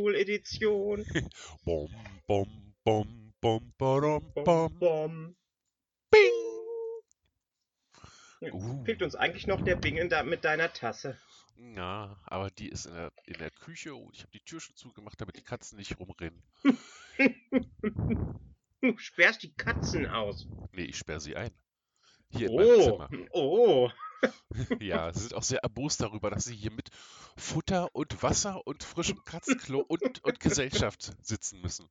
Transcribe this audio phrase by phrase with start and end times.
[0.00, 1.04] Oldschool Edition.
[1.64, 1.88] Bom,
[2.26, 2.46] bom,
[2.84, 3.06] bom,
[3.40, 4.78] bom, Bom, bom.
[4.78, 5.36] bom.
[6.10, 6.32] Bing.
[8.52, 8.84] Uh.
[8.84, 11.18] Fehlt uns eigentlich noch der Bing in da mit deiner Tasse.
[11.76, 14.76] Ja, aber die ist in der, in der Küche und ich habe die Tür schon
[14.76, 16.42] zugemacht, damit die Katzen nicht rumrennen.
[18.82, 20.46] Du sperrst die Katzen aus.
[20.72, 21.50] Nee, ich sperre sie ein.
[22.30, 23.10] Hier in meinem Oh, Zimmer.
[23.32, 23.90] oh.
[24.80, 26.88] Ja, sie sind auch sehr erbost darüber, dass sie hier mit
[27.36, 28.66] Futter und Wasser
[29.00, 31.88] frischem Katzenklo und, und Gesellschaft sitzen müssen.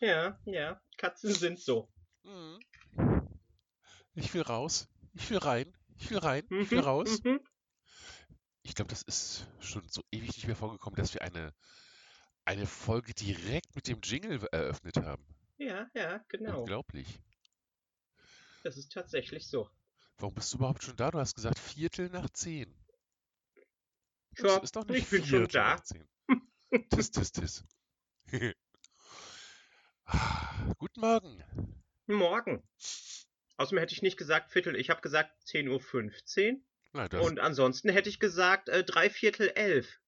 [0.00, 0.80] Ja, ja.
[0.96, 1.88] Katzen sind so.
[2.24, 2.58] Mhm.
[4.14, 7.20] Ich will raus, ich will rein, ich will rein, ich will Mhm, raus.
[7.22, 7.40] mhm.
[8.62, 11.54] Ich glaube, das ist schon so ewig nicht mehr vorgekommen, dass wir eine,
[12.44, 15.24] eine Folge direkt mit dem Jingle eröffnet haben.
[15.58, 16.60] Ja, ja, genau.
[16.60, 17.20] Unglaublich.
[18.64, 19.70] Das ist tatsächlich so.
[20.18, 21.10] Warum bist du überhaupt schon da?
[21.12, 22.74] Du hast gesagt Viertel nach zehn.
[24.38, 25.76] Ja, ist doch nicht ich bin schon da.
[26.90, 27.64] Tis, tis, tis.
[30.78, 31.42] Guten Morgen.
[32.06, 32.62] Morgen.
[33.56, 36.60] Außerdem hätte ich nicht gesagt Viertel, ich habe gesagt 10.15
[36.92, 37.08] Uhr.
[37.08, 40.00] Das, Und ansonsten hätte ich gesagt äh, drei Viertel elf.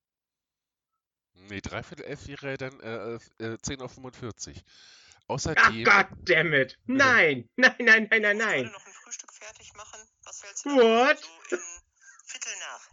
[1.35, 4.55] nee, dreiviertel elf wäre dann äh, äh, 10.45 Uhr.
[4.55, 6.79] Ach Außerdem, goddammit.
[6.87, 8.65] Nein, nein, nein, nein, nein, Ich nein.
[8.67, 10.01] noch ein Frühstück fertig machen.
[10.25, 10.71] Was hältst du?
[10.71, 11.19] What?
[11.19, 11.63] So in
[12.27, 12.91] Viertel nach.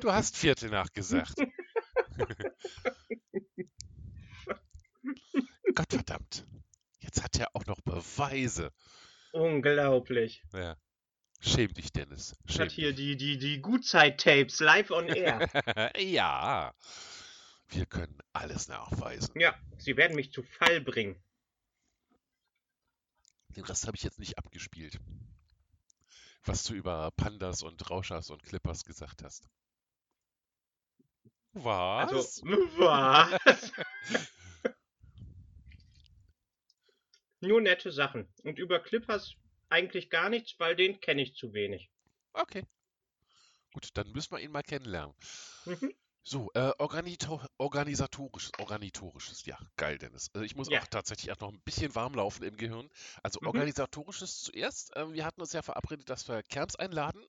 [0.00, 1.34] Du hast Viertel nachgesagt.
[5.74, 6.46] Gottverdammt.
[7.00, 8.72] Jetzt hat er auch noch Beweise.
[9.32, 10.42] Unglaublich.
[10.52, 10.76] Ja.
[11.40, 12.36] Schäm dich, Dennis.
[12.46, 15.48] Schäm hat hier die, die, die Gutzeit-Tapes live on air.
[15.98, 16.74] ja.
[17.68, 19.38] Wir können alles nachweisen.
[19.38, 21.16] ja, sie werden mich zu Fall bringen.
[23.56, 25.00] Den Rest habe ich jetzt nicht abgespielt.
[26.44, 29.48] Was du über Pandas und Rauschers und Clippers gesagt hast.
[31.52, 32.42] Was?
[32.42, 33.72] Also, was?
[37.40, 38.28] Nur nette Sachen.
[38.42, 39.34] Und über Clippers
[39.68, 41.90] eigentlich gar nichts, weil den kenne ich zu wenig.
[42.32, 42.64] Okay.
[43.72, 45.14] Gut, dann müssen wir ihn mal kennenlernen.
[45.64, 45.94] Mhm.
[46.22, 50.30] So, äh, organito organisatorisches, organisatorisches, ja, geil, Dennis.
[50.34, 50.80] Also ich muss Ja.
[50.80, 52.88] auch tatsächlich auch noch ein bisschen warm laufen im Gehirn.
[53.22, 53.48] Also Mhm.
[53.48, 54.92] organisatorisches zuerst.
[54.96, 57.22] Ähm, wir hatten uns ja verabredet, dass wir Kerns einladen.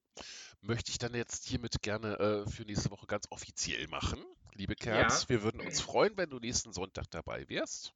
[0.61, 4.23] Möchte ich dann jetzt hiermit gerne äh, für nächste Woche ganz offiziell machen.
[4.55, 7.93] Liebe Kerns, wir würden uns freuen, wenn du nächsten Sonntag dabei wärst.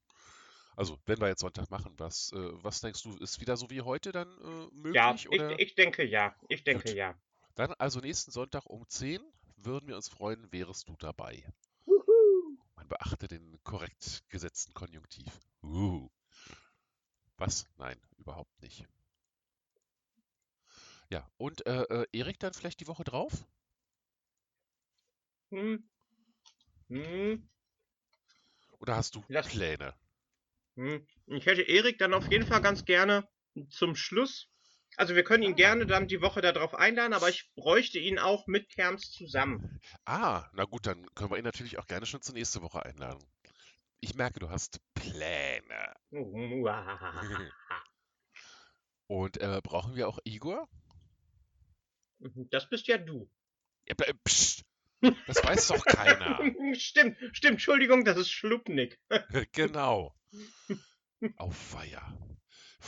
[0.76, 3.82] Also, wenn wir jetzt Sonntag machen, was, äh, was denkst du, ist wieder so wie
[3.82, 4.96] heute dann äh, möglich?
[4.96, 5.58] Ja, ich, oder?
[5.58, 6.34] ich denke ja.
[6.48, 6.96] Ich denke Gut.
[6.96, 7.14] ja.
[7.56, 9.22] Dann also nächsten Sonntag um 10
[9.56, 11.44] würden wir uns freuen, wärest du dabei.
[12.76, 15.40] Man beachte den korrekt gesetzten Konjunktiv.
[15.62, 16.08] Uh.
[17.38, 17.66] Was?
[17.76, 18.86] Nein, überhaupt nicht.
[21.10, 23.44] Ja, und äh, äh, Erik dann vielleicht die Woche drauf?
[25.50, 25.88] Hm.
[26.88, 27.48] Hm.
[28.78, 29.94] Oder hast du Lass- Pläne?
[30.76, 31.06] Hm.
[31.26, 33.28] Ich hätte Erik dann auf jeden Fall ganz gerne
[33.70, 34.48] zum Schluss.
[34.96, 35.56] Also wir können ihn Ah.
[35.56, 39.78] gerne dann die Woche darauf einladen, aber ich bräuchte ihn auch mit Kerms zusammen.
[40.04, 43.22] Ah, na gut, dann können wir ihn natürlich auch gerne schon zur nächste Woche einladen.
[44.00, 45.94] Ich merke, du hast Pläne.
[49.08, 50.68] Und äh, brauchen wir auch Igor?
[52.50, 53.30] Das bist ja du.
[53.86, 54.64] Ja, b- psst.
[55.26, 56.40] Das weiß doch keiner.
[56.74, 58.98] stimmt, stimmt, Entschuldigung, das ist Schlupnik.
[59.52, 60.14] Genau.
[61.36, 62.02] Auweia.
[62.02, 62.35] Hat,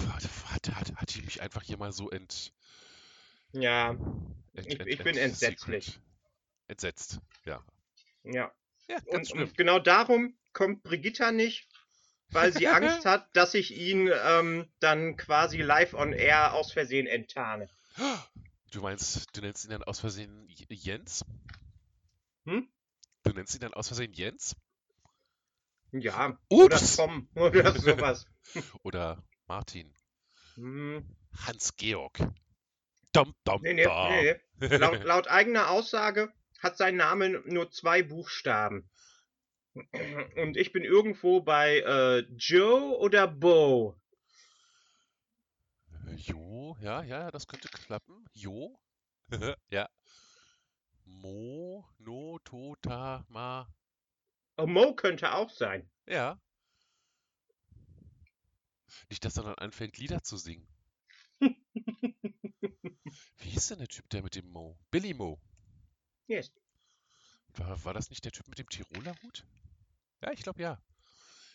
[0.06, 2.52] hat, hat, hat die mich einfach hier mal so ent,
[3.52, 6.00] Ja, ent, Ich- ent, ich bin ent- entsetzlich.
[6.68, 7.62] Entsetzt, ja.
[8.24, 8.52] ja.
[8.88, 11.68] Ja, Und, und genau darum kommt Brigitta nicht,
[12.30, 17.06] weil sie Angst hat, dass ich ihn ähm, dann quasi live on air aus Versehen
[17.06, 17.68] enttarne.
[18.70, 21.24] Du meinst, du nennst ihn dann aus Versehen Jens?
[22.44, 22.68] Hm?
[23.22, 24.56] Du nennst ihn dann aus Versehen Jens?
[25.92, 26.96] Ja, oder Ups!
[26.96, 28.26] Tom oder sowas.
[28.82, 29.92] Oder Martin?
[30.54, 31.04] Hm.
[31.46, 32.18] Hans-Georg?
[33.12, 34.08] Dom, dom, Nee, nee, dom.
[34.10, 34.76] nee, nee.
[34.76, 38.90] Laut, laut eigener Aussage hat sein Name nur zwei Buchstaben.
[40.36, 43.96] Und ich bin irgendwo bei äh, Joe oder Bo.
[46.06, 48.26] Äh, Jo, ja, ja, das könnte klappen.
[48.34, 48.78] Jo.
[49.70, 49.88] ja.
[51.04, 53.72] Mo, no, to, ta, ma.
[54.56, 55.88] Oh, Mo könnte auch sein.
[56.06, 56.38] Ja.
[59.08, 60.66] Nicht, dass er dann anfängt, Lieder zu singen.
[61.40, 64.78] Wie hieß denn der Typ, der mit dem Mo?
[64.90, 65.40] Billy Mo.
[66.26, 66.52] Yes.
[67.54, 69.46] War, war das nicht der Typ mit dem Tiroler Hut?
[70.22, 70.82] Ja, ich glaube ja.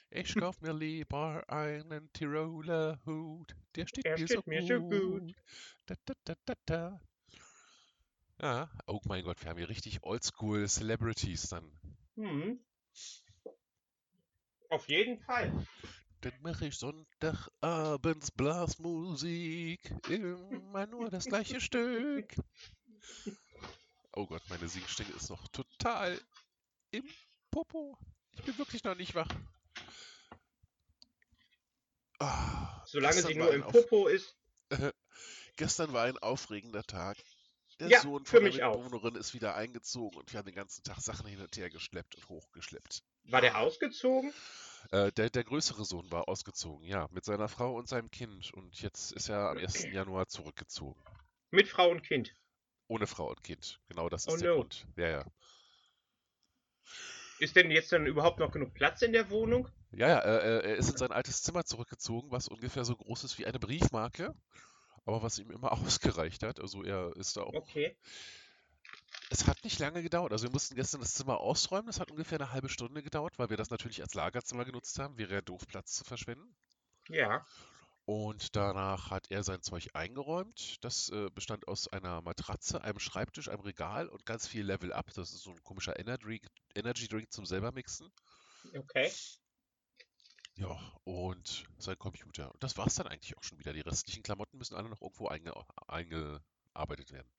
[0.09, 4.69] Ich kauf mir lieber einen Tiroler Hut, der steht, Er mir, steht so mir gut.
[4.69, 5.35] so gut.
[5.85, 7.01] Da, da, da, da, da.
[8.41, 11.71] Ja, oh mein Gott, wir haben hier richtig Oldschool Celebrities dann.
[12.15, 12.59] Hm.
[14.69, 15.51] Auf jeden Fall.
[16.23, 22.33] Dann mache ich Sonntagabends Blasmusik, immer nur das gleiche Stück.
[24.13, 26.17] Oh Gott, meine Singstimme ist noch total
[26.91, 27.03] im
[27.51, 27.97] Popo.
[28.31, 29.27] Ich bin wirklich noch nicht wach.
[32.19, 34.37] Ah, Solange sie nur im Popo ist.
[35.57, 37.17] Gestern war ein aufregender Tag.
[37.79, 38.51] Der Ja, Sohn von der.
[38.51, 42.15] Mitbewohnerin ist wieder eingezogen und wir haben den ganzen Tag Sachen hin und her geschleppt
[42.15, 43.03] und hochgeschleppt.
[43.25, 44.33] War der ausgezogen?
[44.91, 48.53] Äh, der, der größere Sohn war ausgezogen, ja, mit seiner Frau und seinem Kind.
[48.53, 49.83] Und jetzt ist er am 1.
[49.91, 51.01] Januar zurückgezogen.
[51.51, 52.35] Mit Frau und Kind.
[52.87, 53.79] Ohne Frau und Kind.
[53.87, 54.55] Genau das Oh ist der no.
[54.57, 54.85] Grund.
[54.97, 55.25] Ja, ja.
[57.39, 59.67] Ist denn jetzt dann überhaupt noch genug Platz in der Wohnung?
[59.91, 63.37] Ja, ja, äh, er ist in sein altes Zimmer zurückgezogen, was ungefähr so groß ist
[63.37, 64.33] wie eine Briefmarke,
[65.05, 66.59] aber was ihm immer ausgereicht hat.
[66.59, 67.53] Also er ist da auch.
[67.53, 67.95] Okay.
[69.29, 70.31] Es hat nicht lange gedauert.
[70.31, 71.88] Also wir mussten gestern das Zimmer ausräumen.
[71.88, 75.17] Das hat ungefähr eine halbe Stunde gedauert, weil wir das natürlich als Lagerzimmer genutzt haben.
[75.17, 76.55] Wäre ja doof, Platz zu verschwenden.
[77.09, 77.45] Ja.
[78.05, 80.83] Und danach hat er sein Zeug eingeräumt.
[80.83, 85.13] Das äh, bestand aus einer Matratze, einem Schreibtisch, einem Regal und ganz viel Level Up.
[85.13, 86.41] Das ist so ein komischer Energy,
[86.75, 88.11] Energy Drink zum selber mixen.
[88.75, 89.09] Okay.
[90.55, 92.51] Ja, und sein Computer.
[92.53, 93.73] Und das war's dann eigentlich auch schon wieder.
[93.73, 95.53] Die restlichen Klamotten müssen alle noch irgendwo einge
[95.88, 97.29] eingearbeitet werden.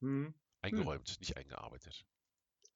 [0.00, 0.34] Hm.
[0.62, 2.06] Eingeräumt, nicht eingearbeitet.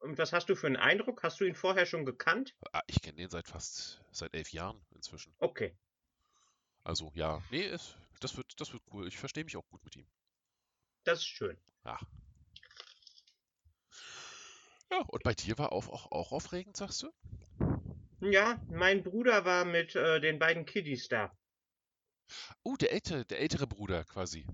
[0.00, 1.22] Und was hast du für einen Eindruck?
[1.22, 2.54] Hast du ihn vorher schon gekannt?
[2.72, 5.34] Ah, ich kenne den seit fast seit elf Jahren inzwischen.
[5.38, 5.76] Okay.
[6.84, 9.06] Also ja, nee, es, das wird, das wird cool.
[9.08, 10.06] Ich verstehe mich auch gut mit ihm.
[11.04, 11.56] Das ist schön.
[11.84, 11.98] Ja.
[14.90, 17.12] Ja, und bei dir war auch, auch, auch aufregend, sagst du?
[18.20, 21.36] Ja, mein Bruder war mit äh, den beiden Kiddies da.
[22.62, 24.46] Oh, der ältere, der ältere Bruder quasi.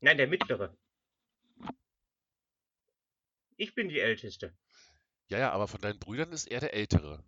[0.00, 0.76] Nein, der mittlere.
[3.56, 4.54] Ich bin die Älteste.
[5.28, 7.24] Ja, ja, aber von deinen Brüdern ist er der ältere.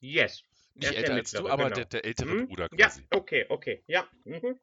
[0.00, 0.42] Yes.
[0.74, 1.74] Nicht Er älter als du, mittlere, aber genau.
[1.76, 2.48] der, der ältere Hm?
[2.48, 3.06] Bruder Ja, quasi.
[3.10, 3.84] okay, okay.
[3.86, 4.08] Ja.
[4.24, 4.58] Mhm.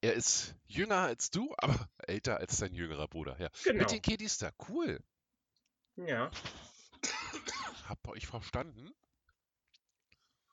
[0.00, 3.38] Er ist jünger als du, aber älter als dein jüngerer Bruder.
[3.38, 3.50] Ja.
[3.64, 3.80] Genau.
[3.80, 5.00] Mit den Kiddies da, cool.
[5.96, 6.30] Ja.
[7.84, 8.90] Habt ihr euch verstanden?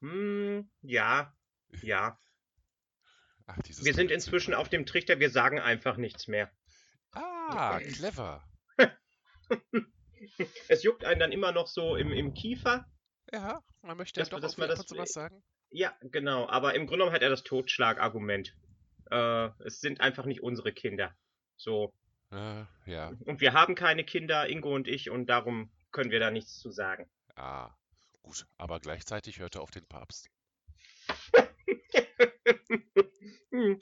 [0.02, 1.34] Hm, ja.
[1.82, 2.20] Ja.
[3.48, 6.52] Ach, Wir sind inzwischen auf dem Trichter, wir sagen einfach nichts mehr.
[7.12, 8.44] Ah, clever.
[10.70, 12.86] Es juckt einen dann immer noch so im, im Kiefer.
[13.34, 15.44] Ja, man möchte ja Dass doch man- dass man das- was sagen.
[15.72, 16.48] Ja, genau.
[16.48, 18.56] Aber im Grunde genommen hat er das Totschlagargument.
[19.10, 21.16] Äh, es sind einfach nicht unsere Kinder.
[21.56, 21.94] So.
[22.32, 26.30] Äh, ja, Und wir haben keine Kinder, Ingo und ich, und darum können wir da
[26.32, 27.10] nichts zu sagen.
[27.36, 27.76] Ah,
[28.22, 28.46] gut.
[28.58, 30.30] Aber gleichzeitig hört er auf den Papst.
[33.52, 33.82] Hm.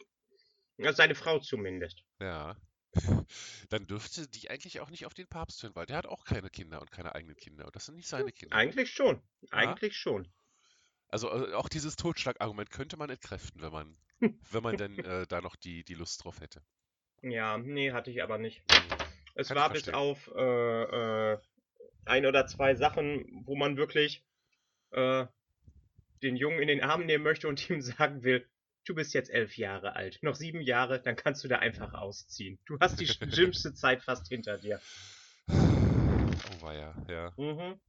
[0.77, 2.03] Ja, Seine Frau zumindest.
[2.19, 2.55] Ja.
[3.69, 6.49] Dann dürfte die eigentlich auch nicht auf den Papst hören, weil der hat auch keine
[6.49, 7.65] Kinder und keine eigenen Kinder.
[7.65, 8.55] Und das sind nicht seine Kinder.
[8.55, 9.21] Eigentlich schon.
[9.51, 10.27] Eigentlich schon.
[11.09, 13.97] Also äh, auch dieses Totschlagargument könnte man entkräften, wenn man,
[14.51, 16.63] wenn man denn äh, da noch die, die Lust drauf hätte.
[17.21, 18.63] Ja, nee, hatte ich aber nicht.
[19.35, 21.37] Es Kann war bis auf äh, äh,
[22.09, 24.23] ein oder zwei Sachen, wo man wirklich
[24.91, 25.25] äh,
[26.21, 28.45] den Jungen in den Arm nehmen möchte und ihm sagen will,
[28.85, 32.59] du bist jetzt elf Jahre alt, noch sieben Jahre, dann kannst du da einfach ausziehen.
[32.65, 34.81] Du hast die schlimmste Zeit fast hinter dir.
[35.47, 37.33] Oh weia, ja.
[37.37, 37.79] Mhm.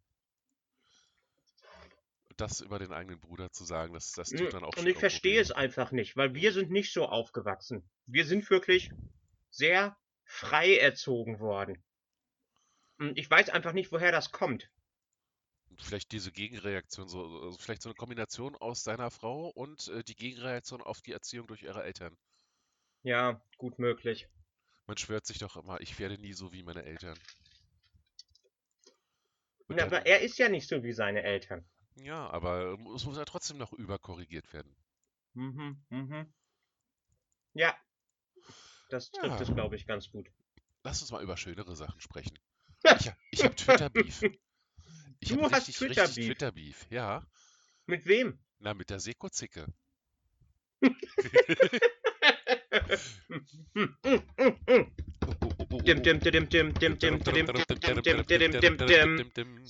[2.36, 5.40] Das über den eigenen Bruder zu sagen, das, das tut dann auch Und ich verstehe
[5.40, 7.82] es einfach nicht, weil wir sind nicht so aufgewachsen.
[8.06, 8.90] Wir sind wirklich
[9.50, 11.82] sehr frei erzogen worden.
[13.00, 14.70] Und ich weiß einfach nicht, woher das kommt.
[15.78, 20.14] Vielleicht diese Gegenreaktion, so, also vielleicht so eine Kombination aus seiner Frau und äh, die
[20.16, 22.14] Gegenreaktion auf die Erziehung durch ihre Eltern.
[23.02, 24.28] Ja, gut möglich.
[24.86, 27.18] Man schwört sich doch immer, ich werde nie so wie meine Eltern.
[29.68, 31.64] Und Ja, dann- aber er ist ja nicht so wie seine Eltern.
[31.96, 34.76] ja, aber es muss ja trotzdem noch überkorrigiert werden.
[35.34, 36.34] Mhm, mhm.
[37.54, 37.74] Ja.
[38.90, 39.40] Das trifft Ja.
[39.40, 40.28] es, glaube ich, ganz gut.
[40.82, 42.38] Lass uns mal über schönere Sachen sprechen.
[42.98, 44.20] Ich, ich habe Twitter-Beef.
[45.20, 46.16] Du hab hast richtig, Twitter-Beef.
[46.16, 47.26] Richtig Twitter-Beef, ja.
[47.86, 48.38] Mit wem?
[48.58, 49.66] Na, mit der Seko-Zicke.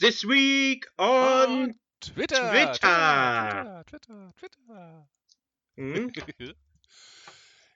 [0.00, 2.50] This week on Twitter.
[2.50, 3.84] Twitter.
[3.86, 5.08] Twitter, Twitter.
[5.76, 6.12] Hm?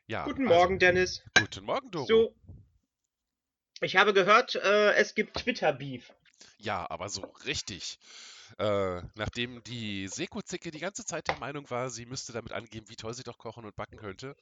[0.07, 1.23] ja, Guten Morgen, also, Dennis.
[1.39, 2.07] Guten Morgen, Doro.
[2.07, 2.35] So,
[3.85, 6.11] ich habe gehört, äh, es gibt Twitter-Beef.
[6.59, 7.99] Ja, aber so richtig.
[8.59, 12.97] Äh, nachdem die Seko-Zicke die ganze Zeit der Meinung war, sie müsste damit angeben, wie
[12.97, 14.37] toll sie doch kochen und backen könnte.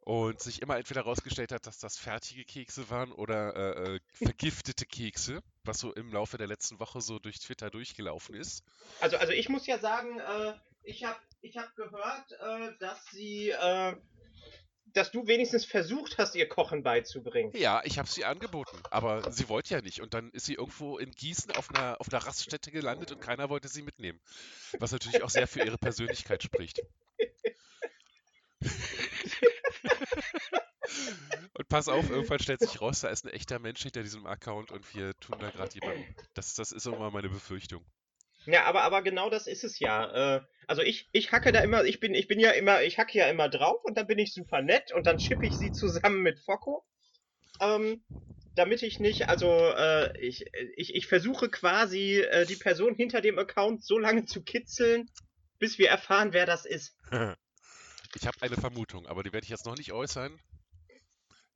[0.00, 4.86] Und sich immer entweder herausgestellt hat, dass das fertige Kekse waren oder äh, äh, vergiftete
[4.86, 8.64] Kekse, was so im Laufe der letzten Woche so durch Twitter durchgelaufen ist.
[9.00, 13.52] Also, also ich muss ja sagen, äh, ich habe ich hab gehört, äh, dass sie
[14.94, 17.52] dass du wenigstens versucht hast, ihr Kochen beizubringen.
[17.54, 20.00] Ja, ich habe sie angeboten, aber sie wollte ja nicht.
[20.00, 23.48] Und dann ist sie irgendwo in Gießen auf einer, auf einer Raststätte gelandet und keiner
[23.48, 24.20] wollte sie mitnehmen.
[24.78, 26.82] Was natürlich auch sehr für ihre Persönlichkeit spricht.
[31.54, 34.70] und pass auf, irgendwann stellt sich raus, da ist ein echter Mensch hinter diesem Account
[34.70, 36.14] und wir tun da gerade jemanden.
[36.34, 37.84] Das, das ist immer meine Befürchtung.
[38.46, 40.36] Ja, aber, aber genau das ist es ja.
[40.36, 43.18] Äh, also ich, ich hacke da immer, ich bin, ich bin ja immer, ich hacke
[43.18, 46.22] ja immer drauf und dann bin ich super nett und dann chippe ich sie zusammen
[46.22, 46.84] mit Focco.
[47.60, 48.02] Ähm,
[48.54, 50.44] damit ich nicht, also äh, ich,
[50.76, 55.10] ich, ich versuche quasi äh, die Person hinter dem Account so lange zu kitzeln,
[55.58, 56.96] bis wir erfahren, wer das ist.
[58.14, 60.38] Ich habe eine Vermutung, aber die werde ich jetzt noch nicht äußern.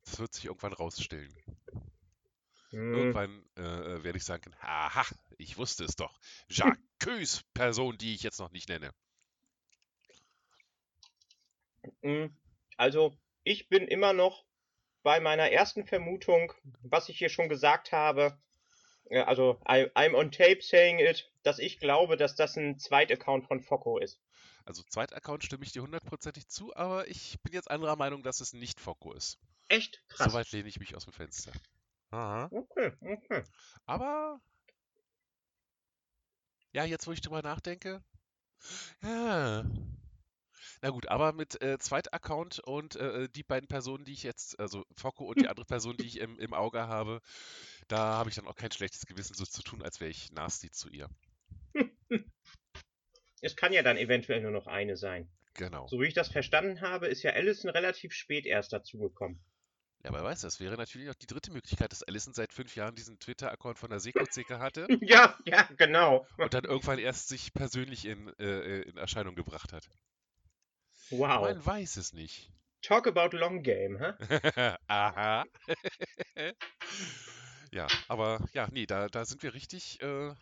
[0.05, 1.31] Das wird sich irgendwann rausstellen.
[2.71, 2.93] Hm.
[2.95, 5.05] Irgendwann äh, äh, werde ich sagen, haha,
[5.37, 6.19] ich wusste es doch.
[6.49, 8.91] Jacques, Person, die ich jetzt noch nicht nenne.
[12.01, 12.35] Hm,
[12.75, 14.45] also, ich bin immer noch
[15.03, 16.51] bei meiner ersten Vermutung,
[16.83, 18.37] was ich hier schon gesagt habe.
[19.09, 23.47] Äh, also, I, I'm on tape saying it, dass ich glaube, dass das ein Zweitaccount
[23.47, 24.19] von Focco ist.
[24.65, 28.53] Also, Zweitaccount stimme ich dir hundertprozentig zu, aber ich bin jetzt anderer Meinung, dass es
[28.53, 29.39] nicht Focco ist.
[29.69, 30.03] Echt?
[30.09, 30.31] Krass.
[30.31, 31.51] Soweit lehne ich mich aus dem Fenster.
[32.11, 32.49] Aha.
[32.51, 33.43] Okay, okay.
[33.85, 34.41] Aber
[36.77, 38.03] ja, jetzt wo ich drüber nachdenke.
[39.01, 39.65] Ja.
[40.83, 44.59] Na gut, aber mit äh, Zweitaccount und äh, äh, die beiden Personen, die ich jetzt,
[44.59, 47.21] also Focco und die andere Person, die ich im, im Auge habe,
[47.87, 50.69] da habe ich dann auch kein schlechtes Gewissen, so zu tun, als wäre ich nasty
[50.69, 51.09] zu ihr.
[53.39, 55.29] Es kann ja dann eventuell nur noch eine sein.
[55.53, 55.87] Genau.
[55.87, 59.39] So wie ich das verstanden habe, ist ja Allison relativ spät erst dazugekommen.
[60.03, 62.95] Ja, aber weiß, das wäre natürlich auch die dritte Möglichkeit, dass Allison seit fünf Jahren
[62.95, 64.87] diesen Twitter-Account von der Seko-Zecke hatte.
[65.01, 66.27] Ja, ja, genau.
[66.37, 69.89] Und dann irgendwann erst sich persönlich in, äh, in Erscheinung gebracht hat.
[71.09, 71.41] Wow.
[71.41, 72.51] Man weiß es nicht.
[72.81, 74.13] Talk about long game, hä?
[74.19, 74.77] Huh?
[74.87, 75.45] Aha.
[77.71, 80.01] ja, aber ja, nee, da, da sind wir richtig.
[80.01, 80.33] Äh,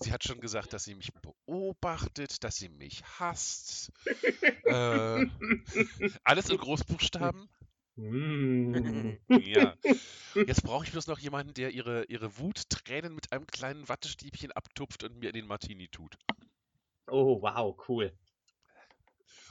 [0.00, 3.92] sie hat schon gesagt, dass sie mich beobachtet, dass sie mich hasst.
[4.64, 5.26] äh,
[6.24, 7.48] alles in Großbuchstaben.
[7.96, 9.16] Mm.
[9.28, 9.74] ja.
[10.34, 15.02] Jetzt brauche ich bloß noch jemanden, der ihre, ihre Wuttränen mit einem kleinen Wattestäbchen abtupft
[15.02, 16.18] und mir in den Martini tut.
[17.08, 18.12] Oh, wow, cool.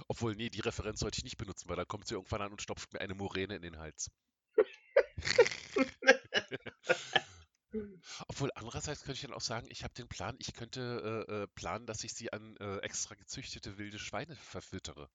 [0.08, 2.62] Obwohl, nee, die Referenz sollte ich nicht benutzen, weil da kommt sie irgendwann an und
[2.62, 4.12] stopft mir eine Moräne in den Hals.
[8.28, 11.48] Obwohl, andererseits könnte ich dann auch sagen, ich habe den Plan, ich könnte äh, äh,
[11.56, 15.10] planen, dass ich sie an äh, extra gezüchtete wilde Schweine verfüttere.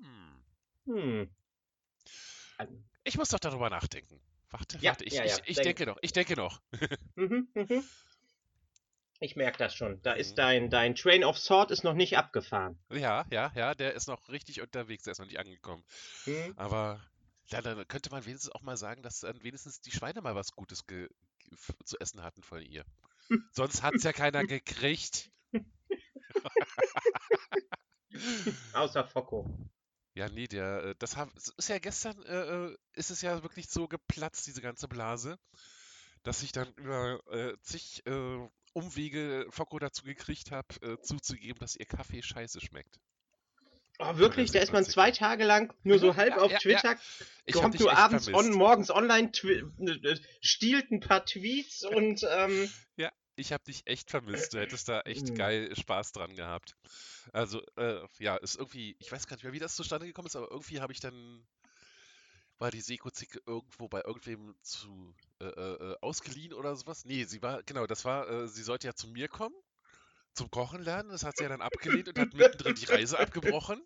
[0.00, 0.44] Hm.
[0.86, 1.30] Hm.
[3.04, 4.20] Ich muss doch darüber nachdenken.
[4.50, 5.36] Warte, ja, warte, ich, ja, ja.
[5.44, 6.60] ich, ich denke noch, ich denke noch.
[7.16, 7.84] Mhm, mhm.
[9.20, 10.02] Ich merke das schon.
[10.02, 10.36] Da ist mhm.
[10.36, 12.78] dein, dein Train of Thought ist noch nicht abgefahren.
[12.90, 15.84] Ja, ja, ja, der ist noch richtig unterwegs, der ist noch nicht angekommen.
[16.26, 16.52] Mhm.
[16.56, 17.00] Aber
[17.46, 20.52] ja, dann könnte man wenigstens auch mal sagen, dass dann wenigstens die Schweine mal was
[20.52, 20.84] Gutes
[21.84, 22.84] zu essen hatten von ihr.
[23.52, 25.30] Sonst hat es ja keiner gekriegt.
[28.72, 29.48] Außer Focko.
[30.14, 31.16] Ja, nee, der, äh, das
[31.56, 35.38] ist ja gestern, äh, äh, ist es ja wirklich so geplatzt, diese ganze Blase,
[36.22, 41.76] dass ich dann über äh, zig äh, Umwege Focko dazu gekriegt habe, äh, zuzugeben, dass
[41.76, 43.00] ihr Kaffee scheiße schmeckt.
[43.98, 44.50] Oh, wirklich?
[44.50, 46.96] Da ist man zwei Tage lang nur so halb ja, auf ja, Twitter,
[47.46, 47.52] ja.
[47.60, 49.30] kommt du abends on, morgens online,
[50.40, 54.54] stiehlt ein paar Tweets und ähm, ja, ich habe dich echt vermisst.
[54.54, 55.34] Du hättest da echt mhm.
[55.34, 56.76] geil Spaß dran gehabt.
[57.32, 60.36] Also, äh, ja, ist irgendwie, ich weiß gar nicht mehr, wie das zustande gekommen ist,
[60.36, 61.46] aber irgendwie habe ich dann,
[62.58, 67.04] war die Seko-Zicke irgendwo bei irgendwem zu äh, äh, äh, ausgeliehen oder sowas?
[67.04, 69.56] Nee, sie war, genau, das war, äh, sie sollte ja zu mir kommen,
[70.34, 71.10] zum Kochen lernen.
[71.10, 73.82] Das hat sie ja dann abgelehnt und hat mittendrin die Reise abgebrochen.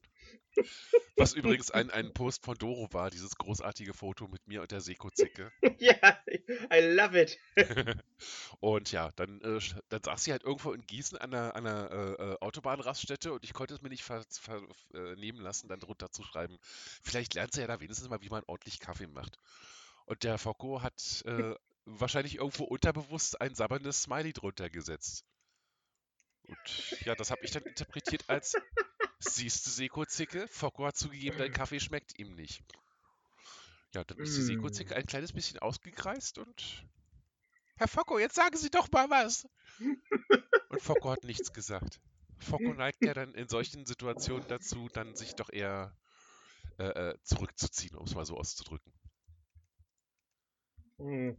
[1.17, 4.81] Was übrigens ein, ein Post von Doro war, dieses großartige Foto mit mir und der
[4.81, 5.53] Seko-Zicke.
[5.79, 6.19] Ja,
[6.73, 7.39] I love it.
[8.61, 11.91] und ja, dann, äh, dann saß sie halt irgendwo in Gießen an einer, an einer
[11.91, 14.61] äh, äh Autobahnraststätte und ich konnte es mir nicht vernehmen ver,
[14.95, 16.59] äh, lassen, dann drunter zu schreiben.
[17.03, 19.39] Vielleicht lernt sie ja da wenigstens mal, wie man ordentlich Kaffee macht.
[20.07, 21.55] Und der Foucault hat äh,
[21.85, 25.25] wahrscheinlich irgendwo unterbewusst ein sabberndes Smiley drunter gesetzt.
[26.49, 28.57] Und ja, das habe ich dann interpretiert als
[29.21, 30.47] Siehst du, Seko-Zicke?
[30.49, 32.63] Focko hat zugegeben, dein Kaffee schmeckt ihm nicht.
[33.95, 34.99] Ja, dann ist die Seko-Zicke mm.
[34.99, 36.85] ein kleines bisschen ausgekreist und
[37.77, 39.49] Herr Focko, jetzt sagen Sie doch mal was.
[40.69, 42.01] Und Focko hat nichts gesagt.
[42.39, 45.97] Focko neigt ja dann in solchen Situationen dazu, dann sich doch eher
[46.79, 48.93] äh, äh zurückzuziehen, um es mal so auszudrücken.
[50.99, 51.37] Hm.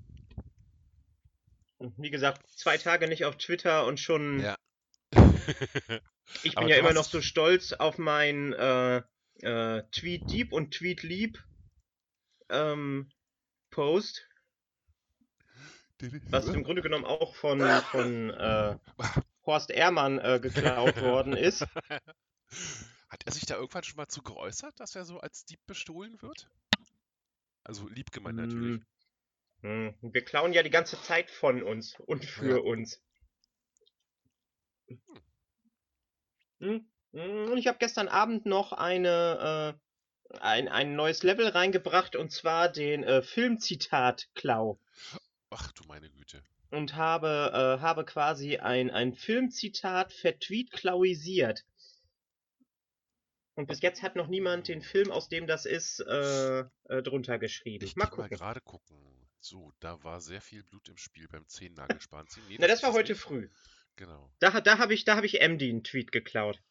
[1.98, 4.40] Wie gesagt, zwei Tage nicht auf Twitter und schon.
[4.40, 4.58] Ja.
[6.44, 9.02] ich bin ja immer noch so stolz auf mein äh,
[9.42, 11.44] äh, Tweet Deep und Tweet Lieb
[12.50, 13.12] ähm,
[13.70, 14.28] Post.
[16.30, 17.60] Was im Grunde genommen auch von,
[17.92, 18.78] von äh,
[19.46, 21.62] Horst Ehrmann äh, geklaut worden ist.
[23.10, 26.22] Hat er sich da irgendwann schon mal zu geäußert, dass er so als Dieb bestohlen
[26.22, 26.50] wird?
[27.64, 28.48] Also lieb gemeint hm.
[28.48, 28.82] natürlich.
[29.62, 29.96] Hm.
[30.02, 32.64] Wir klauen ja die ganze Zeit von uns und für ja.
[32.64, 33.02] uns.
[34.88, 35.02] Hm.
[36.60, 36.86] Hm.
[37.12, 39.76] Und ich habe gestern Abend noch eine,
[40.32, 44.80] äh, ein, ein neues Level reingebracht und zwar den äh, Filmzitat-Klau.
[45.50, 46.44] Ach du meine Güte.
[46.70, 51.66] Und habe, äh, habe quasi ein, ein Filmzitat vertweet-klauisiert.
[53.56, 57.40] Und bis jetzt hat noch niemand den Film, aus dem das ist, äh, äh, drunter
[57.40, 57.84] geschrieben.
[57.84, 58.26] Ich mal gucken.
[58.26, 58.98] mal gerade gucken.
[59.42, 62.46] So, da war sehr viel Blut im Spiel beim Zehennagelspanziehen.
[62.48, 63.50] Nee, Na, das, das war heute früh.
[64.00, 64.32] Genau.
[64.40, 66.62] Da, da habe ich, hab ich MD einen Tweet geklaut.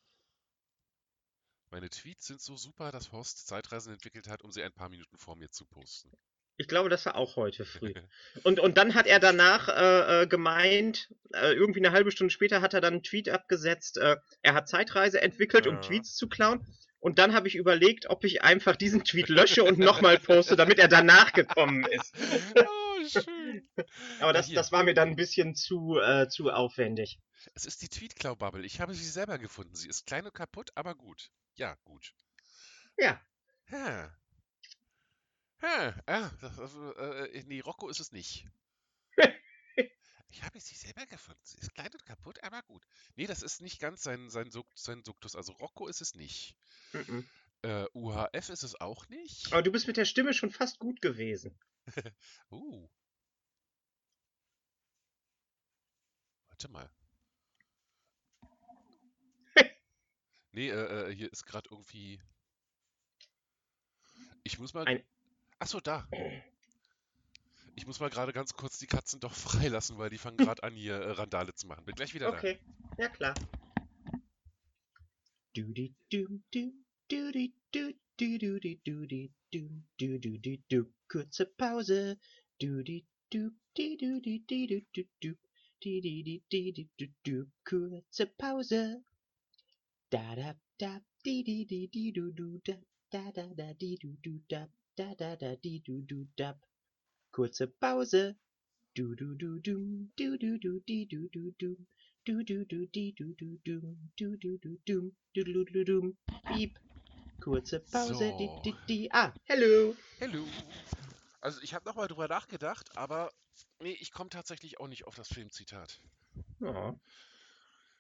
[1.71, 5.19] Meine Tweets sind so super, dass Horst Zeitreisen entwickelt hat, um sie ein paar Minuten
[5.19, 6.11] vor mir zu posten.
[6.57, 7.93] Ich glaube, das war auch heute früh.
[8.45, 12.63] und, und dann hat er danach äh, äh, gemeint, äh, irgendwie eine halbe Stunde später
[12.63, 15.73] hat er dann einen Tweet abgesetzt, äh, er hat Zeitreise entwickelt, ja.
[15.73, 16.67] um Tweets zu klauen.
[16.99, 20.79] Und dann habe ich überlegt, ob ich einfach diesen Tweet lösche und nochmal poste, damit
[20.79, 22.15] er danach gekommen ist.
[23.09, 23.69] Schön.
[24.21, 27.19] Aber das, das war mir dann ein bisschen zu, äh, zu aufwendig.
[27.55, 28.65] Es ist die Tweetklau-Bubble.
[28.65, 29.75] Ich habe sie selber gefunden.
[29.75, 31.31] Sie ist klein und kaputt, aber gut.
[31.55, 32.15] Ja, gut.
[32.97, 33.21] Ja.
[33.71, 34.13] Ha.
[35.63, 36.03] Ha.
[36.07, 38.47] Ah, also, äh, nee, Rocco ist es nicht.
[40.31, 41.41] Ich habe sie selber gefunden.
[41.43, 42.87] Sie ist klein und kaputt, aber gut.
[43.17, 45.35] Nee, das ist nicht ganz sein, sein, sein Suktus.
[45.35, 46.55] Also Rocco ist es nicht.
[46.93, 47.21] Mm
[47.63, 49.53] Äh, UHF ist es auch nicht.
[49.53, 51.59] Aber du bist mit der Stimme schon fast gut gewesen.
[52.51, 52.89] uh.
[56.49, 56.91] Warte mal.
[60.53, 62.21] nee, äh, äh, hier ist gerade irgendwie.
[64.43, 64.87] Ich muss mal.
[64.87, 65.05] Ein...
[65.59, 66.09] Achso, da.
[67.75, 70.75] Ich muss mal gerade ganz kurz die Katzen doch freilassen, weil die fangen gerade an,
[70.75, 71.85] hier äh, Randale zu machen.
[71.85, 72.55] Bin gleich wieder okay.
[72.55, 72.93] da.
[72.93, 73.35] Okay, ja klar.
[75.55, 75.95] Doody
[78.19, 82.17] doom doom doody doo doody doody doom doody doo doo kurze Pause.
[82.61, 85.39] Doody doop di doody di doo doo doop
[85.83, 88.83] di di di di di doo doo kurze Pause.
[90.11, 92.77] Da da da di di di di doo doo da
[93.13, 96.55] da da da di doo doo da da da da di doo doo da
[97.33, 98.35] Kurze Pause.
[98.97, 101.77] Du du du dum, du du du di du du dum,
[102.27, 106.17] du du du di du du dum, du du du dum, du du du dum,
[106.49, 106.73] piep.
[107.41, 108.39] Kurze Pause, so.
[108.39, 109.09] di di di.
[109.13, 109.97] Ah, hello.
[110.19, 110.45] Hello.
[111.41, 113.33] Also ich habe nochmal drüber nachgedacht, aber
[113.81, 116.01] nee, ich komme tatsächlich auch nicht auf das Filmzitat.
[116.61, 116.95] Ja.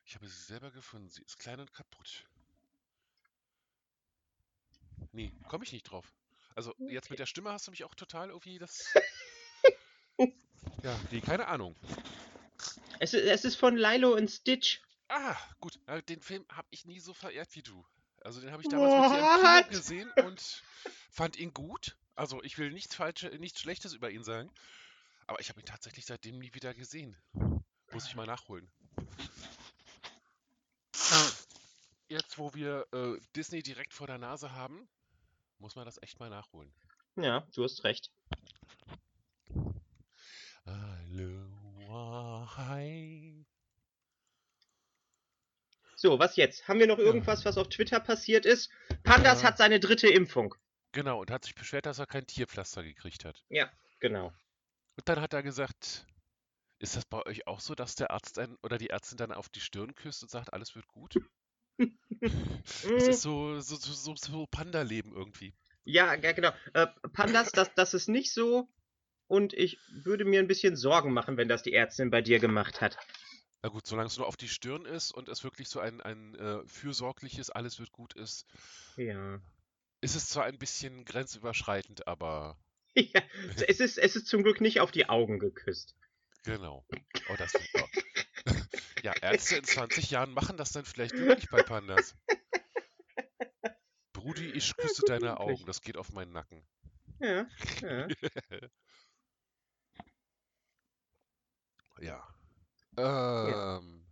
[0.05, 1.09] Ich habe sie selber gefunden.
[1.09, 2.27] Sie ist klein und kaputt.
[5.13, 6.13] Nee, komme ich nicht drauf.
[6.55, 8.93] Also jetzt mit der Stimme hast du mich auch total irgendwie das.
[10.83, 11.77] ja, nee, keine Ahnung.
[12.99, 14.81] Es, es ist von Lilo und Stitch.
[15.09, 15.79] Ah, gut.
[16.09, 17.87] Den Film habe ich nie so verehrt wie du.
[18.29, 19.11] Also den habe ich damals What?
[19.11, 20.63] mit dir im Kino gesehen und
[21.11, 21.97] fand ihn gut.
[22.15, 24.53] Also ich will nichts Falsches, nichts Schlechtes über ihn sagen.
[25.27, 27.17] Aber ich habe ihn tatsächlich seitdem nie wieder gesehen.
[27.91, 28.71] Muss ich mal nachholen.
[32.09, 34.91] Jetzt, wo wir äh, Disney direkt vor der Nase haben,
[35.59, 36.71] muss man das echt mal nachholen.
[37.17, 38.11] Ja, du hast recht.
[46.01, 46.69] So, was jetzt?
[46.69, 48.71] Haben wir noch irgendwas, was auf Twitter passiert ist?
[49.03, 49.49] Pandas ja.
[49.49, 50.55] hat seine dritte Impfung.
[50.93, 53.45] Genau, und hat sich beschwert, dass er kein Tierpflaster gekriegt hat.
[53.49, 54.27] Ja, genau.
[54.97, 56.07] Und dann hat er gesagt,
[56.79, 59.49] ist das bei euch auch so, dass der Arzt ein, oder die Ärztin dann auf
[59.49, 61.17] die Stirn küsst und sagt, alles wird gut?
[61.81, 65.53] das ist so, so, so, so Panda-Leben irgendwie.
[65.83, 66.53] Ja, ja, genau.
[66.75, 68.69] Äh, Pandas, das, das ist nicht so.
[69.27, 72.81] Und ich würde mir ein bisschen Sorgen machen, wenn das die Ärztin bei dir gemacht
[72.81, 72.99] hat.
[73.63, 76.35] Na gut, solange es nur auf die Stirn ist und es wirklich so ein, ein
[76.37, 78.47] äh, fürsorgliches, alles wird gut ist.
[78.97, 79.41] Ja.
[80.01, 82.57] Ist es zwar ein bisschen grenzüberschreitend, aber.
[82.95, 83.23] Ja,
[83.55, 85.95] es ist, es ist zum Glück nicht auf die Augen geküsst.
[86.43, 86.85] Genau.
[87.29, 87.89] Oh, das oh.
[89.05, 92.17] Ja, Ärzte in 20 Jahren machen das dann vielleicht wirklich bei Pandas.
[94.13, 96.67] Brudi, ich küsse deine Augen, das geht auf meinen Nacken.
[97.21, 97.47] Ja,
[97.83, 98.09] ja.
[102.01, 102.38] ja.
[102.99, 104.05] Ähm,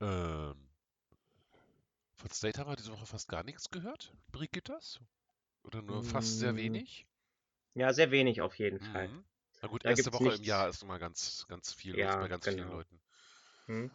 [0.00, 0.50] ja.
[0.50, 0.68] ähm,
[2.16, 4.12] von State haben wir diese Woche fast gar nichts gehört.
[4.32, 5.00] Brigittas?
[5.62, 6.04] Oder nur mm.
[6.04, 6.56] fast sehr mm.
[6.56, 7.06] wenig?
[7.74, 8.92] Ja, sehr wenig auf jeden mhm.
[8.92, 9.24] Fall.
[9.60, 10.38] Na gut, da erste Woche nichts...
[10.38, 12.56] im Jahr ist immer ganz, ganz viel ja, bei ganz genau.
[12.56, 13.00] vielen Leuten.
[13.66, 13.90] Hm?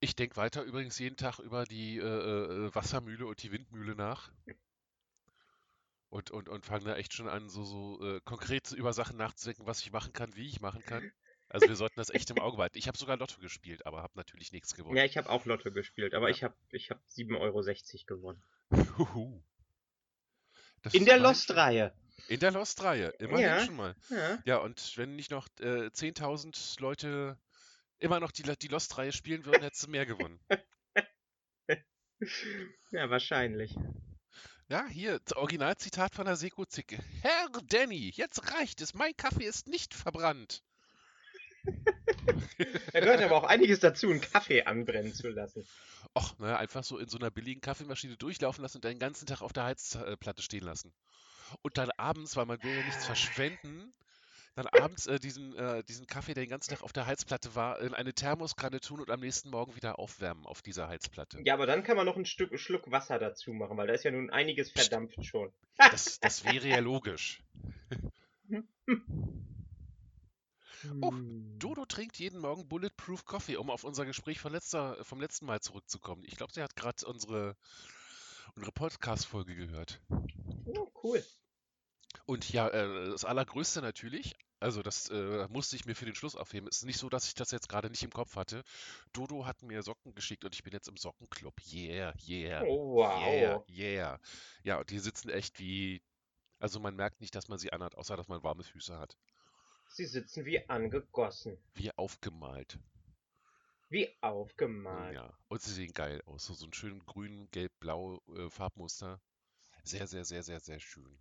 [0.00, 4.32] Ich denke weiter übrigens jeden Tag über die äh, äh, Wassermühle und die Windmühle nach.
[6.08, 9.66] Und, und, und fange da echt schon an, so, so äh, konkret über Sachen nachzudenken,
[9.66, 11.10] was ich machen kann, wie ich machen kann.
[11.52, 12.78] Also wir sollten das echt im Auge behalten.
[12.78, 14.96] Ich habe sogar Lotto gespielt, aber habe natürlich nichts gewonnen.
[14.96, 16.34] Ja, ich habe auch Lotto gespielt, aber ja.
[16.34, 17.62] ich habe ich hab 7,60 Euro
[18.06, 18.42] gewonnen.
[20.92, 21.94] In der Lost-Reihe.
[22.28, 23.94] In der Lost-Reihe, immerhin ja, schon mal.
[24.08, 24.38] Ja.
[24.46, 27.38] ja, und wenn nicht noch äh, 10.000 Leute
[27.98, 30.40] immer noch die, die Lost-Reihe spielen würden, hättest du mehr gewonnen.
[32.92, 33.76] ja, wahrscheinlich.
[34.68, 36.98] Ja, hier, Originalzitat von der Seko-Zicke.
[37.20, 40.62] Herr Danny, jetzt reicht es, mein Kaffee ist nicht verbrannt.
[42.92, 45.66] Da gehört aber auch einiges dazu, einen Kaffee anbrennen zu lassen.
[46.14, 49.42] Och, naja, einfach so in so einer billigen Kaffeemaschine durchlaufen lassen und den ganzen Tag
[49.42, 50.92] auf der Heizplatte stehen lassen.
[51.62, 53.92] Und dann abends, weil man will ja nichts verschwenden,
[54.54, 57.80] dann abends äh, diesen, äh, diesen Kaffee, der den ganzen Tag auf der Heizplatte war,
[57.80, 61.40] in eine Thermoskanne tun und am nächsten Morgen wieder aufwärmen auf dieser Heizplatte.
[61.44, 64.04] Ja, aber dann kann man noch ein Stück Schluck Wasser dazu machen, weil da ist
[64.04, 65.52] ja nun einiges verdampft schon.
[65.78, 67.42] Das, das wäre ja logisch.
[71.00, 71.12] Oh,
[71.58, 75.60] Dodo trinkt jeden Morgen Bulletproof Coffee, um auf unser Gespräch von letzter, vom letzten Mal
[75.60, 76.24] zurückzukommen.
[76.24, 77.56] Ich glaube, sie hat gerade unsere,
[78.54, 80.00] unsere Podcast-Folge gehört.
[80.66, 81.24] Oh, cool.
[82.26, 86.36] Und ja, äh, das Allergrößte natürlich, also das äh, musste ich mir für den Schluss
[86.36, 86.68] aufheben.
[86.68, 88.62] Es ist nicht so, dass ich das jetzt gerade nicht im Kopf hatte.
[89.12, 91.54] Dodo hat mir Socken geschickt und ich bin jetzt im Sockenclub.
[91.72, 92.62] Yeah, yeah.
[92.64, 93.22] Oh, wow.
[93.22, 94.20] Yeah, yeah.
[94.62, 96.02] Ja, und die sitzen echt wie.
[96.60, 99.16] Also man merkt nicht, dass man sie anhat, außer dass man warme Füße hat.
[99.92, 101.58] Sie sitzen wie angegossen.
[101.74, 102.78] Wie aufgemalt.
[103.90, 105.14] Wie aufgemalt.
[105.14, 106.46] Ja, und sie sehen geil aus.
[106.46, 109.20] So, so ein schön grün, gelb, blau äh, Farbmuster.
[109.84, 111.18] Sehr, sehr, sehr, sehr, sehr schön.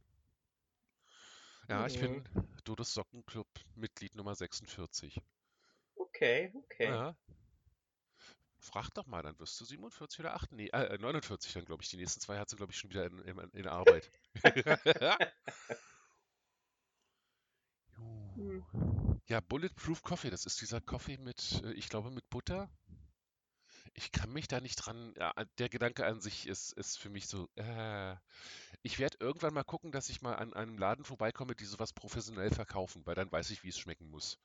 [1.67, 2.47] Ja, ich bin mhm.
[2.63, 5.21] Dodos Sockenclub Mitglied Nummer 46.
[5.95, 6.85] Okay, okay.
[6.85, 7.17] Ja.
[8.57, 11.89] Frag doch mal, dann wirst du 47 oder 8, nee, äh, 49 dann, glaube ich.
[11.89, 14.09] Die nächsten zwei hat sie, glaube ich, schon wieder in, in, in Arbeit.
[18.41, 19.21] hm.
[19.27, 22.69] Ja, Bulletproof Coffee, das ist dieser Kaffee mit, äh, ich glaube, mit Butter.
[23.93, 25.13] Ich kann mich da nicht dran.
[25.17, 27.47] Ja, der Gedanke an sich ist, ist für mich so.
[27.55, 28.15] Äh,
[28.83, 32.51] ich werde irgendwann mal gucken, dass ich mal an einem Laden vorbeikomme, die sowas professionell
[32.51, 34.39] verkaufen, weil dann weiß ich, wie es schmecken muss.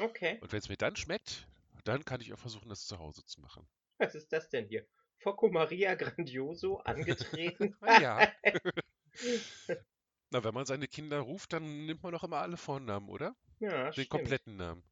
[0.00, 0.38] Okay.
[0.40, 1.46] Und wenn es mir dann schmeckt,
[1.84, 3.66] dann kann ich auch versuchen, das zu Hause zu machen.
[3.98, 4.86] Was ist das denn hier?
[5.18, 7.76] Focco Maria Grandioso angetreten?
[8.00, 8.32] ja.
[10.30, 13.34] Na, wenn man seine Kinder ruft, dann nimmt man doch immer alle Vornamen, oder?
[13.60, 14.10] Ja, Den stimmt.
[14.10, 14.82] kompletten Namen.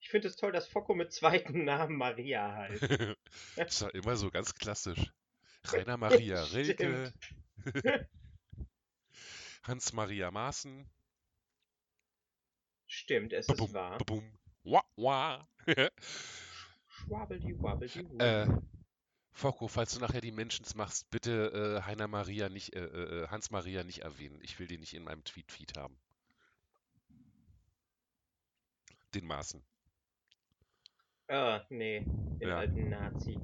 [0.00, 2.82] Ich finde es toll, dass Focco mit zweiten Namen Maria heißt.
[2.82, 3.16] das
[3.74, 5.12] ist ja immer so ganz klassisch.
[5.64, 7.12] Rainer Maria Rilke.
[9.64, 10.88] Hans-Maria Maaßen.
[12.86, 13.98] Stimmt, es ist wahr.
[13.98, 14.32] Babum.
[14.64, 15.48] Wah, wah.
[16.88, 18.46] Schwabbeldi, wabbeldi, äh,
[19.38, 23.52] Focco, falls du nachher die Mentions machst, bitte äh, Heiner Maria nicht, äh, äh, Hans
[23.52, 24.40] Maria nicht erwähnen.
[24.42, 25.96] Ich will den nicht in meinem Tweet-Feed haben.
[29.14, 29.64] Den Maßen.
[31.28, 32.58] Ah, nee, den ja.
[32.58, 33.38] alten Nazi.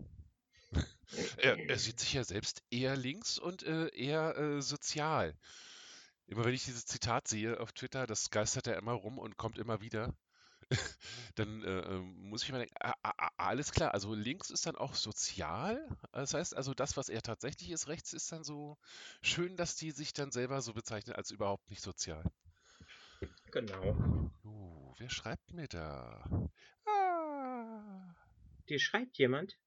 [1.36, 5.38] er, er, sieht sich ja selbst eher links und äh, eher äh, sozial.
[6.26, 9.58] Immer wenn ich dieses Zitat sehe auf Twitter, das geistert er immer rum und kommt
[9.58, 10.12] immer wieder,
[11.34, 14.66] dann äh, ähm, muss ich mir denken, ah, ah, ah, alles klar, also links ist
[14.66, 15.88] dann auch sozial.
[16.12, 18.78] Das heißt also, das, was er tatsächlich ist, rechts ist dann so
[19.22, 22.24] schön, dass die sich dann selber so bezeichnen als überhaupt nicht sozial.
[23.52, 24.30] Genau.
[24.44, 26.24] Uh, wer schreibt mir da?
[28.68, 29.58] Dir schreibt jemand?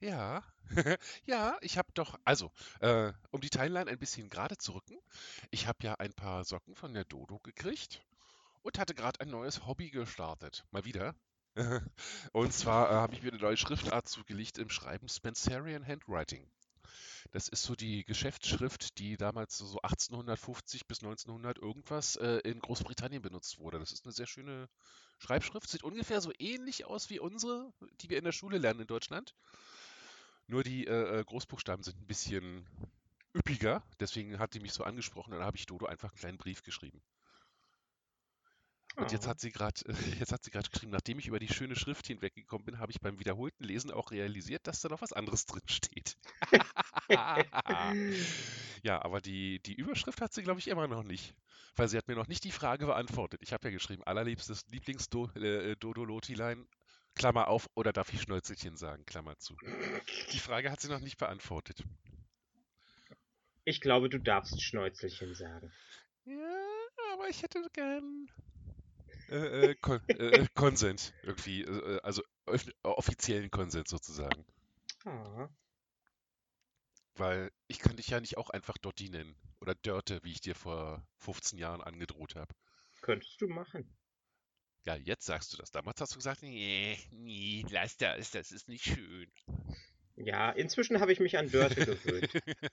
[0.00, 0.42] Ja,
[1.26, 4.98] ja, ich habe doch, also, äh, um die Timeline ein bisschen gerade zu rücken,
[5.52, 8.02] ich habe ja ein paar Socken von der Dodo gekriegt
[8.62, 10.64] und hatte gerade ein neues Hobby gestartet.
[10.70, 11.14] Mal wieder.
[12.32, 16.48] und zwar äh, habe ich mir eine neue Schriftart zugelegt im Schreiben Spencerian Handwriting.
[17.30, 23.22] Das ist so die Geschäftsschrift, die damals so 1850 bis 1900 irgendwas äh, in Großbritannien
[23.22, 23.78] benutzt wurde.
[23.78, 24.68] Das ist eine sehr schöne
[25.18, 28.86] Schreibschrift, sieht ungefähr so ähnlich aus wie unsere, die wir in der Schule lernen in
[28.86, 29.34] Deutschland.
[30.46, 32.66] Nur die äh, äh Großbuchstaben sind ein bisschen
[33.34, 35.30] üppiger, deswegen hat die mich so angesprochen.
[35.30, 37.00] Dann habe ich Dodo einfach einen kleinen Brief geschrieben.
[38.96, 39.30] Und jetzt ah.
[39.30, 39.80] hat sie gerade,
[40.18, 43.00] jetzt hat sie gerade geschrieben, nachdem ich über die schöne Schrift hinweggekommen bin, habe ich
[43.00, 46.16] beim wiederholten Lesen auch realisiert, dass da noch was anderes drin steht.
[48.84, 51.36] Ja, aber die, die Überschrift hat sie, glaube ich, immer noch nicht.
[51.76, 53.40] Weil sie hat mir noch nicht die Frage beantwortet.
[53.42, 56.66] Ich habe ja geschrieben, allerliebstes Lieblings-Dodolotilein, äh,
[57.14, 59.56] Klammer auf, oder darf ich Schnäuzelchen sagen, Klammer zu.
[60.32, 61.84] Die Frage hat sie noch nicht beantwortet.
[63.64, 65.72] Ich glaube, du darfst Schnäuzelchen sagen.
[66.24, 66.66] Ja,
[67.12, 68.28] aber ich hätte gern
[69.32, 72.22] äh, äh, Kon äh, Konsens irgendwie, äh, also
[72.82, 74.44] offiziellen Konsens sozusagen.
[75.04, 75.48] Ah.
[77.14, 79.36] Weil ich kann dich ja nicht auch einfach Dotti nennen.
[79.60, 82.54] Oder Dörte, wie ich dir vor 15 Jahren angedroht habe.
[83.00, 83.96] Könntest du machen.
[84.84, 85.70] Ja, jetzt sagst du das.
[85.70, 89.30] Damals hast du gesagt, nee, nee, lass das, das ist nicht schön.
[90.16, 92.30] Ja, inzwischen habe ich mich an Dörte gewöhnt.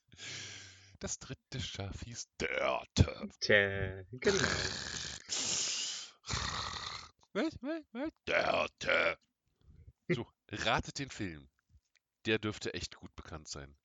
[1.02, 3.30] Das dritte Schaf hieß Dörte.
[3.40, 4.38] Tja, genau.
[7.34, 8.10] Was, was, was?
[8.26, 9.18] Dörte.
[10.08, 11.48] So, ratet den Film.
[12.26, 13.78] Der dürfte echt gut bekannt sein.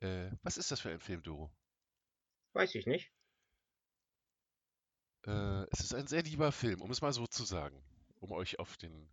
[0.00, 1.52] Äh, was ist das für ein Film, Doro?
[2.54, 3.12] Weiß ich nicht.
[5.26, 7.80] Äh, es ist ein sehr lieber Film, um es mal so zu sagen.
[8.18, 9.08] Um euch auf den.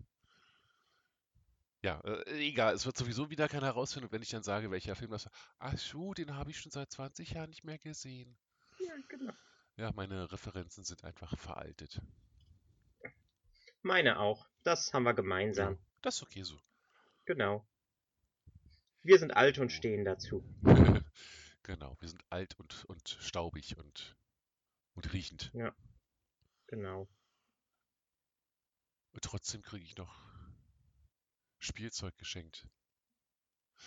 [1.84, 5.12] Ja, äh, egal, es wird sowieso wieder keiner herausfinden, wenn ich dann sage, welcher Film
[5.12, 5.32] das war.
[5.60, 8.36] Ach so, den habe ich schon seit 20 Jahren nicht mehr gesehen.
[8.80, 9.34] Ja, genau.
[9.78, 12.02] Ja, meine Referenzen sind einfach veraltet.
[13.84, 14.48] Meine auch.
[14.64, 15.76] Das haben wir gemeinsam.
[15.76, 16.60] Ja, das ist okay so.
[17.26, 17.66] Genau.
[19.04, 20.44] Wir sind alt und stehen dazu.
[21.64, 24.18] genau, wir sind alt und, und staubig und,
[24.96, 25.52] und riechend.
[25.54, 25.76] Ja,
[26.66, 27.08] genau.
[29.14, 30.14] Und trotzdem kriege ich noch
[31.60, 32.68] Spielzeug geschenkt.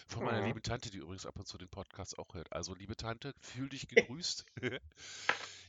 [0.06, 0.46] Von meiner ja.
[0.46, 2.52] lieben Tante, die übrigens ab und zu den Podcast auch hört.
[2.52, 4.46] Also, liebe Tante, fühl dich gegrüßt.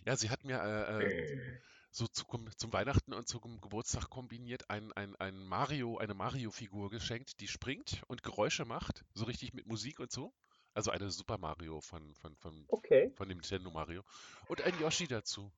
[0.06, 1.60] ja, sie hat mir äh, äh,
[1.92, 7.40] so zu, zum Weihnachten und zum Geburtstag kombiniert ein, ein, ein Mario, eine Mario-Figur geschenkt,
[7.40, 10.34] die springt und Geräusche macht, so richtig mit Musik und so.
[10.74, 13.12] Also eine Super Mario von, von, von, okay.
[13.16, 14.04] von dem Nintendo Mario.
[14.48, 15.52] Und ein Yoshi dazu.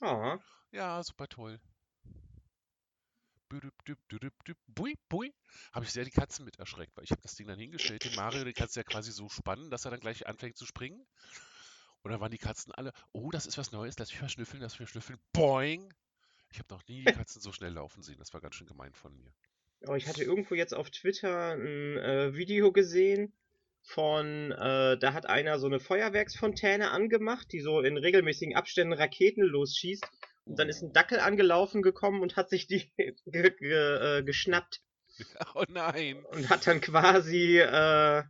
[0.00, 0.38] Ah.
[0.72, 1.60] Ja, super toll.
[4.66, 5.34] Bui, bui.
[5.72, 8.16] Habe ich sehr die Katzen mit erschreckt, weil ich habe das Ding dann hingestellt, den
[8.16, 11.06] Mario, den kannst du ja quasi so spannen, dass er dann gleich anfängt zu springen.
[12.02, 14.62] Und dann waren die Katzen alle, oh, das ist was Neues, lass mich mal schnüffeln,
[14.62, 15.18] lass mich mal schnüffeln.
[15.32, 15.94] Boing!
[16.50, 18.18] Ich habe noch nie die Katzen so schnell laufen sehen.
[18.18, 19.32] Das war ganz schön gemein von mir.
[19.86, 23.32] Oh, ich hatte irgendwo jetzt auf Twitter ein äh, Video gesehen
[23.84, 29.42] von, äh, da hat einer so eine Feuerwerksfontäne angemacht, die so in regelmäßigen Abständen Raketen
[29.42, 30.06] losschießt.
[30.44, 32.92] Und dann ist ein Dackel angelaufen gekommen und hat sich die
[33.26, 34.82] äh, geschnappt.
[35.54, 36.24] Oh nein.
[36.24, 38.22] Und hat dann quasi äh,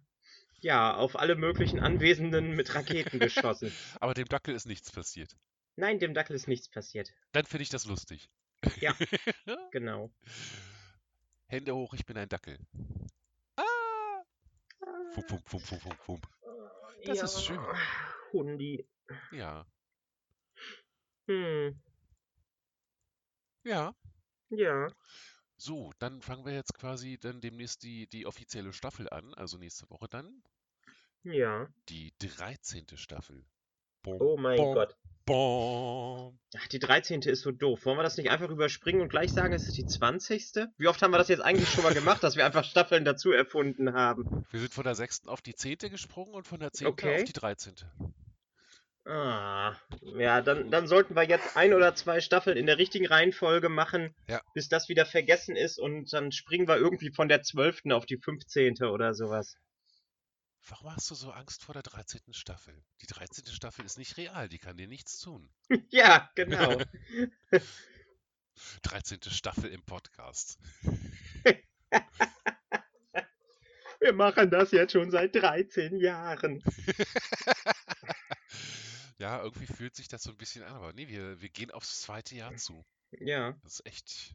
[0.63, 3.73] ja, auf alle möglichen Anwesenden mit Raketen geschossen.
[4.01, 5.37] Aber dem Dackel ist nichts passiert.
[5.77, 7.13] Nein, dem Dackel ist nichts passiert.
[7.33, 8.31] Dann finde ich das lustig.
[8.81, 8.95] Ja,
[9.73, 10.11] genau.
[11.47, 12.59] Hände hoch, ich bin ein Dackel.
[13.57, 14.23] Ah!
[15.13, 16.29] Fump, fump, fump, fump, fump, fump.
[17.05, 17.59] Das ja, ist schön.
[18.33, 18.87] Hundi.
[19.33, 19.67] Ja.
[21.27, 21.81] Hm.
[23.65, 23.95] Ja.
[24.51, 24.89] Ja.
[25.65, 29.89] So, dann fangen wir jetzt quasi dann demnächst die, die offizielle Staffel an, also nächste
[29.91, 30.43] Woche dann.
[31.23, 31.69] Ja.
[31.89, 32.85] Die 13.
[32.97, 33.45] Staffel.
[34.03, 34.97] Bom, oh mein bom, Gott.
[35.25, 36.37] Bom.
[36.57, 37.23] Ach, die 13.
[37.23, 37.87] ist so doof.
[37.87, 40.67] Wollen wir das nicht einfach überspringen und gleich sagen, es ist die 20.?
[40.79, 43.31] Wie oft haben wir das jetzt eigentlich schon mal gemacht, dass wir einfach Staffeln dazu
[43.31, 44.45] erfunden haben?
[44.51, 45.29] Wir sind von der 6.
[45.29, 45.79] auf die 10.
[45.91, 46.89] gesprungen und von der 10.
[46.89, 47.21] Okay.
[47.21, 47.75] auf die 13.
[49.05, 49.75] Ah,
[50.17, 54.15] ja, dann, dann sollten wir jetzt ein oder zwei Staffeln in der richtigen Reihenfolge machen,
[54.29, 54.41] ja.
[54.55, 57.87] bis das wieder vergessen ist und dann springen wir irgendwie von der 12.
[57.91, 58.85] auf die 15.
[58.85, 59.57] oder sowas.
[60.69, 62.21] Warum hast du so Angst vor der 13.
[62.33, 62.81] Staffel?
[63.01, 63.47] Die 13.
[63.47, 65.51] Staffel ist nicht real, die kann dir nichts tun.
[65.91, 66.81] ja, genau.
[68.83, 69.19] 13.
[69.23, 70.61] Staffel im Podcast.
[73.99, 76.63] Wir machen das jetzt schon seit 13 Jahren.
[79.23, 82.01] Ja, irgendwie fühlt sich das so ein bisschen an, aber nee, wir, wir gehen aufs
[82.01, 82.85] zweite Jahr zu.
[83.13, 83.53] Ja.
[83.63, 84.35] Das ist echt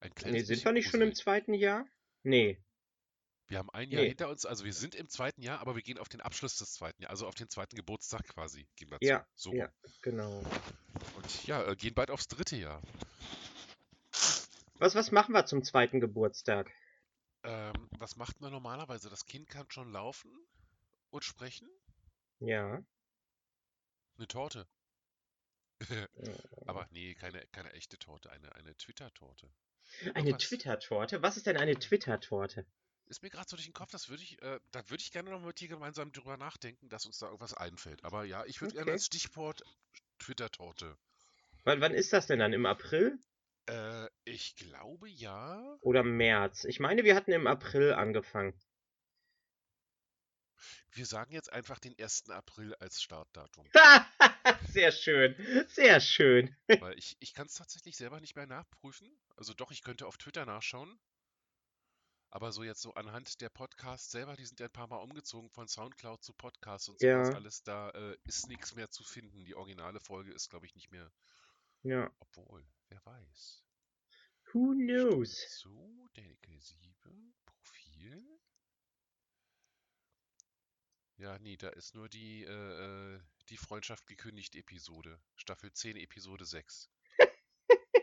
[0.00, 1.86] ein kleines Nee, sind wir nicht schon im zweiten Jahr?
[2.24, 2.62] Nee.
[3.48, 4.08] Wir haben ein Jahr nee.
[4.08, 6.74] hinter uns, also wir sind im zweiten Jahr, aber wir gehen auf den Abschluss des
[6.74, 9.48] zweiten Jahres, also auf den zweiten Geburtstag quasi, gehen wir ja, zu.
[9.48, 9.56] So.
[9.56, 10.44] Ja, genau.
[11.16, 12.82] Und ja, äh, gehen bald aufs dritte Jahr.
[14.74, 16.70] Was, was machen wir zum zweiten Geburtstag?
[17.44, 19.08] Ähm, was macht man normalerweise?
[19.08, 20.30] Das Kind kann schon laufen
[21.08, 21.70] und sprechen?
[22.40, 22.84] Ja.
[24.16, 24.66] Eine Torte.
[26.66, 29.50] Aber nee, keine, keine echte Torte, eine, eine Twitter-Torte.
[30.14, 31.22] Eine Twitter-Torte?
[31.22, 32.66] Was ist denn eine Twitter-Torte?
[33.06, 35.30] Ist mir gerade so durch den Kopf, das würde ich, äh, da würde ich gerne
[35.30, 38.04] noch mit dir gemeinsam drüber nachdenken, dass uns da irgendwas einfällt.
[38.04, 38.78] Aber ja, ich würde okay.
[38.78, 39.62] gerne als Stichwort
[40.18, 40.96] Twitter-Torte.
[41.64, 42.52] Wann, wann ist das denn dann?
[42.52, 43.18] Im April?
[43.66, 45.76] Äh, ich glaube ja.
[45.80, 46.64] Oder März.
[46.64, 48.54] Ich meine, wir hatten im April angefangen.
[50.92, 52.30] Wir sagen jetzt einfach den 1.
[52.30, 53.68] April als Startdatum.
[54.68, 55.34] sehr schön,
[55.68, 56.54] sehr schön.
[56.80, 59.10] Weil ich, ich kann es tatsächlich selber nicht mehr nachprüfen.
[59.36, 60.98] Also doch, ich könnte auf Twitter nachschauen.
[62.30, 65.50] Aber so jetzt so anhand der Podcasts selber, die sind ja ein paar Mal umgezogen
[65.50, 67.34] von Soundcloud zu Podcast und sowas Ja.
[67.34, 69.44] alles, da äh, ist nichts mehr zu finden.
[69.44, 71.12] Die originale Folge ist, glaube ich, nicht mehr.
[71.82, 72.10] Ja.
[72.20, 73.62] Obwohl, wer weiß.
[74.52, 75.58] Who knows?
[75.60, 78.40] So, Denke 7, Profil.
[81.22, 85.20] Ja, nee, da ist nur die, äh, äh, die Freundschaft gekündigt Episode.
[85.36, 86.90] Staffel 10, Episode 6.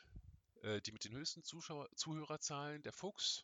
[0.61, 2.83] äh, die mit den höchsten Zuschauer, Zuhörerzahlen.
[2.83, 3.43] Der Fuchs.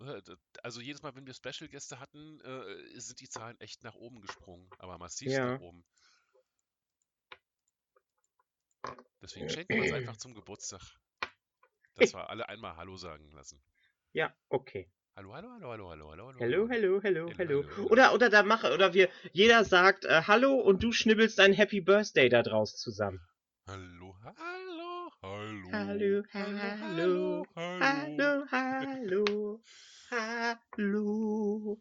[0.00, 0.20] Äh,
[0.62, 4.68] Also jedes Mal, wenn wir Special-Gäste hatten, äh, sind die Zahlen echt nach oben gesprungen,
[4.78, 5.54] aber massiv Ja.
[5.54, 5.84] nach oben.
[9.22, 10.80] Deswegen schenken wir uns einfach zum Geburtstag,
[11.94, 13.62] dass wir alle einmal Hallo sagen lassen.
[14.12, 14.90] Ja, okay.
[15.16, 16.40] Hallo, hallo, hallo, hallo, hallo, hallo, hallo.
[16.40, 17.62] Hallo, hallo, hallo, Hallo, hallo.
[17.62, 17.86] hallo, hallo.
[17.88, 21.80] Oder, oder da mache, oder wir, jeder sagt äh, Hallo und du schnibbelst ein Happy
[21.80, 23.20] Birthday da draus zusammen.
[23.66, 24.34] Hallo, hallo,
[25.24, 25.72] hallo.
[25.72, 29.60] Hallo, hallo, Hallo, hallo,
[30.10, 31.80] hallo.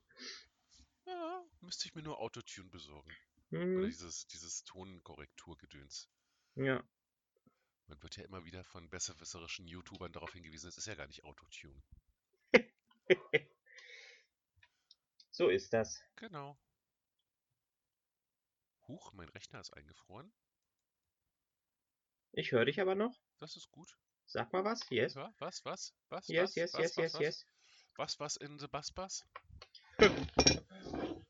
[1.06, 3.12] Ja, müsste ich mir nur Autotune besorgen.
[3.52, 6.10] Oder Hm, dieses, dieses Tonkorrekturgedöns.
[6.56, 6.84] ja,
[7.88, 11.24] Man wird ja immer wieder von besserwisserischen YouTubern darauf hingewiesen, es ist ja gar nicht
[11.24, 11.82] Autotune.
[15.32, 16.02] so ist das.
[16.16, 16.58] Genau.
[18.88, 20.32] Huch, mein Rechner ist eingefroren.
[22.36, 23.16] Ich höre dich aber noch.
[23.40, 23.96] Das ist gut.
[24.26, 24.82] Sag mal was.
[24.90, 25.14] Yes.
[25.14, 27.46] Ja, was, was, was, Yes, was, yes, was, yes, was, yes, was, yes.
[27.96, 29.24] was, was in the Bus Bus?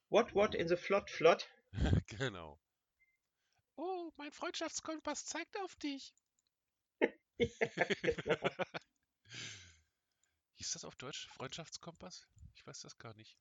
[0.07, 1.49] What, what in the flot, flot?
[2.07, 2.57] genau.
[3.75, 6.13] Oh, mein Freundschaftskompass zeigt auf dich.
[7.37, 8.49] genau.
[10.55, 12.29] Hieß das auf Deutsch Freundschaftskompass?
[12.55, 13.37] Ich weiß das gar nicht.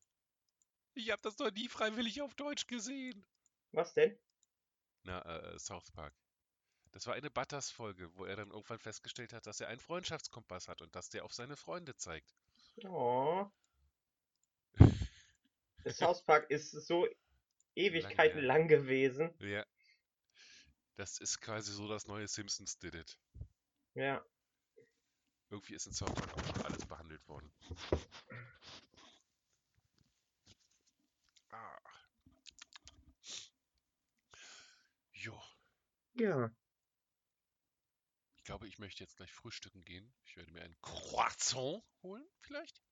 [0.94, 3.24] Ich habe das noch nie freiwillig auf Deutsch gesehen.
[3.70, 4.18] Was denn?
[5.04, 6.21] Na, äh, South Park.
[6.92, 10.82] Das war eine Butters-Folge, wo er dann irgendwann festgestellt hat, dass er einen Freundschaftskompass hat
[10.82, 12.34] und dass der auf seine Freunde zeigt.
[12.84, 13.50] Oh.
[15.84, 17.08] Das South Park ist so
[17.74, 18.46] Ewigkeiten her.
[18.46, 19.34] lang gewesen.
[19.40, 19.64] Ja.
[20.96, 23.18] Das ist quasi so das neue Simpsons did it.
[23.94, 24.22] Ja.
[25.48, 27.50] Irgendwie ist in South Park auch schon alles behandelt worden.
[31.50, 31.78] Ah.
[35.12, 35.42] Jo,
[36.14, 36.50] Ja.
[38.42, 40.12] Ich glaube, ich möchte jetzt gleich frühstücken gehen.
[40.24, 42.82] Ich werde mir ein Croissant holen, vielleicht.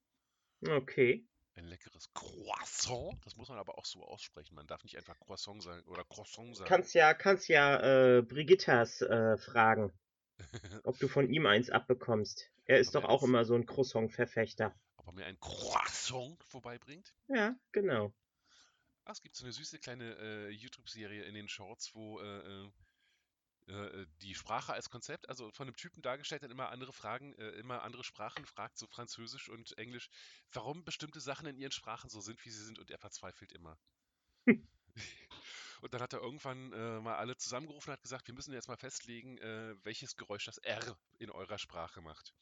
[0.64, 1.26] Okay.
[1.56, 3.18] Ein leckeres Croissant.
[3.24, 4.54] Das muss man aber auch so aussprechen.
[4.54, 6.68] Man darf nicht einfach Croissant sagen oder Croissant sagen.
[6.68, 9.92] Kannst ja, kannst ja äh, Brigittas äh, fragen,
[10.84, 12.48] ob du von ihm eins abbekommst.
[12.66, 14.72] Er ist Aber doch auch immer so ein Croissant-Verfechter.
[14.98, 17.12] Ob er mir ein Croissant vorbeibringt?
[17.26, 18.14] Ja, genau.
[19.04, 22.70] Ah, es gibt so eine süße kleine äh, YouTube-Serie in den Shorts, wo äh,
[23.70, 27.50] äh, die Sprache als Konzept, also von einem Typen dargestellt, dann immer andere Fragen, äh,
[27.52, 30.10] immer andere Sprachen fragt, so Französisch und Englisch,
[30.52, 33.78] warum bestimmte Sachen in ihren Sprachen so sind, wie sie sind, und er verzweifelt immer.
[35.80, 38.68] Und dann hat er irgendwann äh, mal alle zusammengerufen und hat gesagt, wir müssen jetzt
[38.68, 42.34] mal festlegen, äh, welches Geräusch das R in eurer Sprache macht.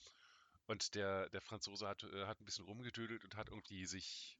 [0.67, 4.38] Und der, der Franzose hat, äh, hat ein bisschen rumgedödelt und hat irgendwie sich,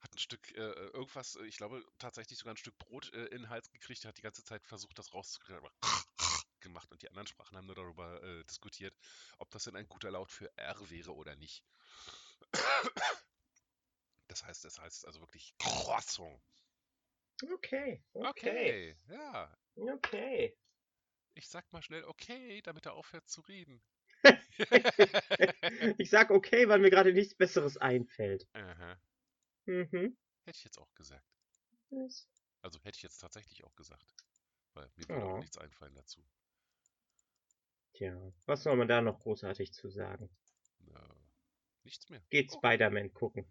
[0.00, 3.42] hat ein Stück, äh, irgendwas, äh, ich glaube tatsächlich sogar ein Stück Brot äh, in
[3.42, 5.72] den Hals gekriegt, hat die ganze Zeit versucht, das rauszukriegen, aber
[6.60, 8.94] gemacht und die anderen Sprachen haben nur darüber äh, diskutiert,
[9.38, 11.64] ob das denn ein guter Laut für R wäre oder nicht.
[14.28, 16.40] Das heißt, es heißt also wirklich Croissant.
[17.42, 18.94] Okay, okay.
[18.94, 19.56] Okay, ja.
[19.76, 20.56] Okay.
[21.34, 23.82] Ich sag mal schnell okay, damit er aufhört zu reden.
[25.98, 28.48] Ich sag okay, weil mir gerade nichts Besseres einfällt.
[28.54, 28.98] Aha.
[29.68, 30.16] Mhm.
[30.46, 31.26] Hätte ich jetzt auch gesagt.
[32.62, 34.14] Also hätte ich jetzt tatsächlich auch gesagt.
[34.72, 35.32] Weil mir würde Ja.
[35.32, 36.24] auch nichts einfallen dazu.
[37.92, 40.30] Tja, was soll man da noch großartig zu sagen?
[40.86, 41.14] Äh,
[41.84, 42.22] nichts mehr.
[42.30, 43.46] Geht Oh, Spider-Man gucken.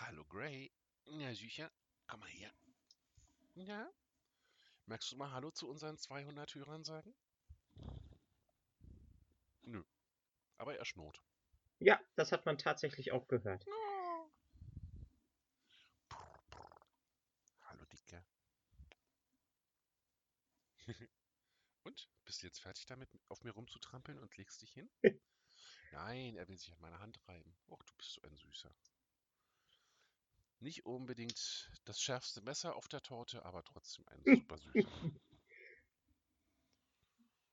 [0.00, 0.72] hallo Gray.
[1.04, 1.70] Ja, sicher.
[2.08, 2.52] Komm mal her.
[3.54, 3.88] Ja?
[4.86, 7.14] Magst du mal Hallo zu unseren 200 Hörern sagen?
[9.62, 9.84] Nö.
[10.58, 11.22] Aber er schnurrt.
[11.78, 13.64] Ja, das hat man tatsächlich auch gehört.
[17.62, 18.24] Hallo Dicker.
[21.82, 22.08] Und?
[22.34, 24.90] Bist du jetzt fertig damit, auf mir rumzutrampeln und legst dich hin?
[25.92, 27.56] Nein, er will sich an meine Hand reiben.
[27.68, 28.74] Och, du bist so ein Süßer.
[30.58, 35.12] Nicht unbedingt das schärfste Messer auf der Torte, aber trotzdem ein super Süßer.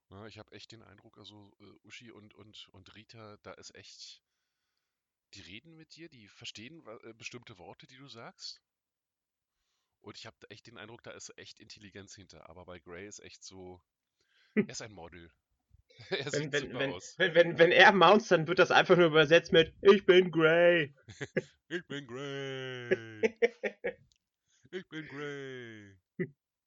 [0.09, 3.75] Ja, ich habe echt den Eindruck, also äh, Uschi und, und, und Rita, da ist
[3.75, 4.23] echt,
[5.35, 8.63] die reden mit dir, die verstehen äh, bestimmte Worte, die du sagst.
[9.99, 12.49] Und ich habe echt den Eindruck, da ist echt Intelligenz hinter.
[12.49, 13.79] Aber bei Gray ist echt so,
[14.67, 15.29] er ist ein Model.
[16.09, 19.51] er Wenn, wenn, wenn, wenn, wenn, wenn er mounts, dann wird das einfach nur übersetzt
[19.51, 20.93] mit Ich bin Grey.
[21.73, 23.37] Ich bin Gray.
[24.71, 25.95] Ich bin Gray.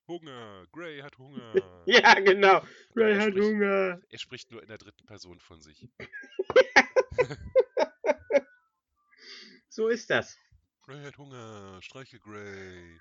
[0.09, 0.67] Hunger.
[0.73, 1.83] Gray hat Hunger.
[1.85, 2.63] Ja, genau.
[2.95, 4.01] Grey hat spricht- Hunger.
[4.09, 5.87] Er spricht nur in der dritten Person von sich.
[9.69, 10.39] So ist das.
[10.83, 11.83] Gray hat Hunger.
[11.83, 12.99] Streiche Gray.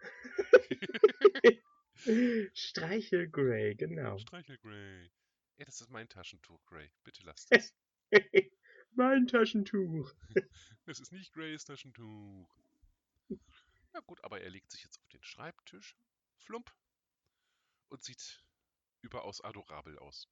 [2.54, 4.18] Streichel Grey, genau.
[4.18, 5.10] Streiche Gray.
[5.58, 6.92] Ey, das ist mein Taschentuch, Gray.
[7.04, 7.74] Bitte lass das.
[8.92, 10.14] mein Taschentuch.
[10.86, 12.54] Es ist nicht Grays Taschentuch.
[13.94, 15.96] Ja gut, aber er legt sich jetzt auf den Schreibtisch.
[16.40, 16.76] Flump.
[17.88, 18.44] Und sieht
[19.02, 20.28] überaus adorabel aus.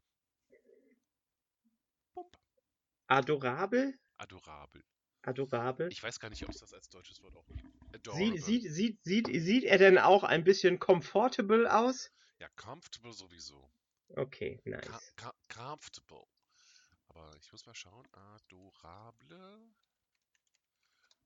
[2.13, 2.37] Pump.
[3.07, 3.97] Adorabel?
[4.17, 4.83] Adorabel.
[5.23, 5.89] Adorabel.
[5.91, 7.61] Ich weiß gar nicht, ob es das als deutsches Wort auch gibt.
[7.61, 8.37] Sie, Adorable.
[8.39, 12.11] sieht, sieht, sieht, sieht er denn auch ein bisschen comfortable aus?
[12.39, 13.71] Ja, comfortable sowieso.
[14.15, 15.15] Okay, Ka nice.
[15.15, 16.25] ka comfortable.
[17.07, 18.07] Aber ich muss mal schauen.
[18.11, 19.71] Adorable.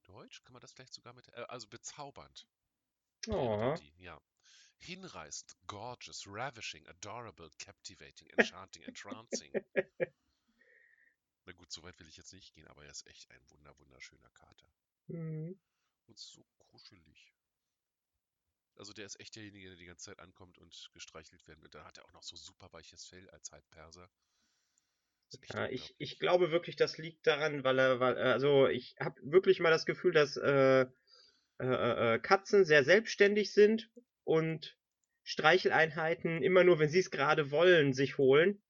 [0.03, 0.43] Deutsch?
[0.43, 1.27] Kann man das vielleicht sogar mit.
[1.29, 2.47] Äh, also bezaubernd.
[3.27, 4.19] Oh, Ja.
[4.77, 9.51] Hinreißend, gorgeous, ravishing, adorable, captivating, enchanting, entrancing.
[11.45, 13.77] Na gut, so weit will ich jetzt nicht gehen, aber er ist echt ein wunder,
[13.77, 14.71] wunderschöner Kater.
[15.07, 15.59] hm.
[16.07, 17.33] Und so kuschelig.
[18.77, 21.69] Also der ist echt derjenige, der die ganze Zeit ankommt und gestreichelt werden will.
[21.69, 24.09] Da hat er auch noch so super weiches Fell als Halbperser.
[25.53, 29.19] Ja, ich, ich glaube wirklich, das liegt daran, weil er, weil, äh, also ich habe
[29.23, 30.85] wirklich mal das Gefühl, dass äh,
[31.59, 33.89] äh, äh, Katzen sehr selbstständig sind
[34.23, 34.77] und
[35.23, 38.61] Streicheleinheiten immer nur, wenn sie es gerade wollen, sich holen.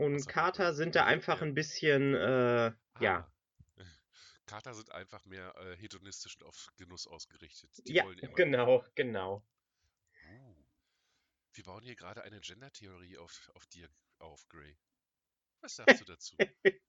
[0.00, 3.30] Und aber Kater sind da einfach ein bisschen, äh, ja.
[4.46, 7.70] Kater sind einfach mehr äh, hedonistisch und auf Genuss ausgerichtet.
[7.86, 8.34] Die ja, wollen immer.
[8.34, 9.46] genau, genau.
[10.26, 10.64] Uh.
[11.52, 13.90] Wir bauen hier gerade eine Gender-Theorie auf, auf dir
[14.20, 14.74] auf, Gray.
[15.60, 16.34] Was sagst du dazu?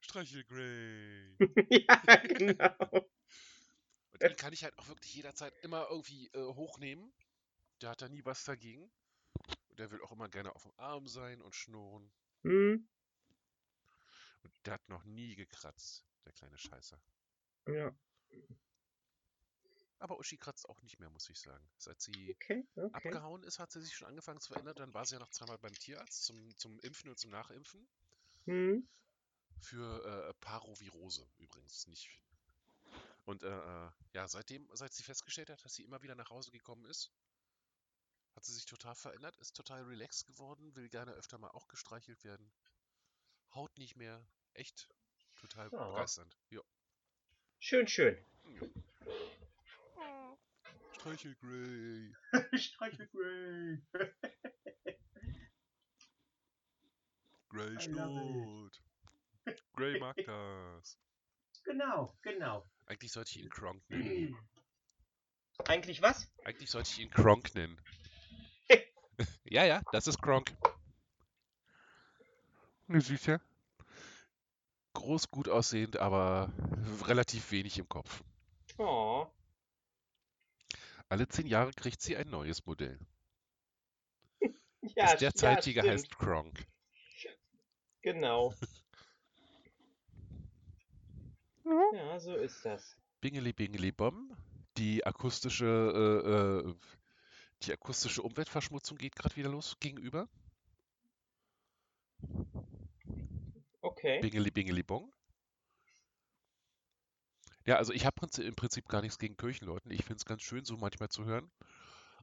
[0.00, 1.36] Streichel Gray.
[1.88, 3.08] ja, genau.
[4.10, 7.14] Und den kann ich halt auch wirklich jederzeit immer irgendwie äh, hochnehmen.
[7.80, 8.92] Der hat da nie was dagegen.
[9.74, 12.08] Und der will auch immer gerne auf dem Arm sein und schnurren.
[12.44, 12.86] Hm,
[14.44, 17.02] Und der hat noch nie gekratzt, der kleine Scheißer.
[17.66, 17.94] ja,
[19.98, 21.68] Aber Uschi kratzt auch nicht mehr, muss ich sagen.
[21.78, 22.92] Seit sie okay, okay.
[22.92, 24.76] abgehauen ist, hat sie sich schon angefangen zu verändern.
[24.76, 27.88] Dann war sie ja noch zweimal beim Tierarzt zum, zum Impfen und zum Nachimpfen.
[28.46, 28.86] Hm,
[29.60, 32.20] Für äh, Parovirose übrigens, nicht.
[33.24, 36.50] Und äh, äh, ja, seitdem, seit sie festgestellt hat, dass sie immer wieder nach Hause
[36.52, 37.12] gekommen ist,
[38.34, 42.24] hat sie sich total verändert, ist total relaxed geworden, will gerne öfter mal auch gestreichelt
[42.24, 42.52] werden.
[43.54, 44.26] Haut nicht mehr.
[44.54, 44.88] Echt
[45.36, 45.88] total Ja.
[45.90, 46.36] begeisternd.
[46.50, 46.60] Ja.
[47.60, 48.16] schön, schön.
[50.92, 52.14] Streichel Gray.
[52.58, 53.82] Streichel Grey.
[57.52, 58.82] Love schnurrt.
[59.74, 60.98] Gray mag das.
[61.64, 62.68] Genau, genau.
[62.86, 64.36] Eigentlich sollte ich ihn Kronk nennen.
[65.66, 66.28] Eigentlich was?
[66.44, 67.80] Eigentlich sollte ich ihn Kronk nennen.
[69.44, 70.52] Ja, ja, das ist Kronk.
[72.86, 73.40] Ne, sicher.
[74.94, 76.52] Groß, gut aussehend, aber
[77.06, 78.22] relativ wenig im Kopf.
[78.78, 79.26] Oh.
[81.08, 82.98] Alle zehn Jahre kriegt sie ein neues Modell.
[84.96, 86.66] Ja, das derzeitige ja, heißt Kronk.
[88.02, 88.54] Genau.
[91.64, 92.96] Ja, so ist das.
[93.20, 94.36] Bingeli Bingeli Bom.
[94.76, 96.74] Die akustische, äh, äh,
[97.62, 100.28] die akustische Umweltverschmutzung geht gerade wieder los gegenüber.
[103.80, 104.20] Okay.
[104.20, 105.12] Bingeli Bingeli Bong.
[107.66, 109.90] Ja, also ich habe im Prinzip gar nichts gegen Kirchenleuten.
[109.90, 111.50] Ich finde es ganz schön, so manchmal zu hören.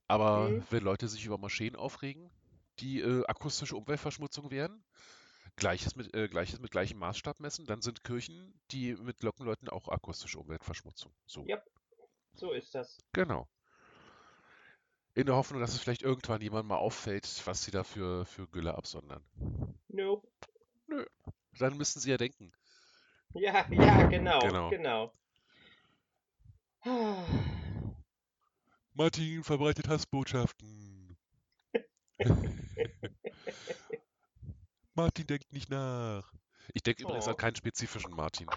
[0.07, 0.63] Aber Mhm.
[0.69, 2.29] wenn Leute sich über Moscheen aufregen,
[2.79, 4.83] die äh, akustische Umweltverschmutzung wären,
[5.55, 9.87] Gleiches mit, äh, Gleiches mit gleichem Maßstab messen, dann sind Kirchen, die mit Glockenleuten auch
[9.87, 11.13] akustische Umweltverschmutzung.
[11.25, 11.45] So.
[11.45, 11.61] Ja.
[12.33, 12.97] So ist das.
[13.11, 13.47] Genau.
[15.13, 18.47] In der Hoffnung, dass es vielleicht irgendwann jemand mal auffällt, was sie da für, für
[18.47, 19.23] Gülle absondern.
[19.89, 20.27] Nope.
[21.59, 22.51] Dann müssen sie ja denken.
[23.33, 24.69] Ja, ja, genau, Genau.
[24.69, 25.13] genau.
[28.93, 31.17] Martin verbreitet Hassbotschaften.
[34.93, 36.33] Martin denkt nicht nach.
[36.73, 37.31] Ich denke übrigens Oh.
[37.31, 38.47] an keinen spezifischen Martin.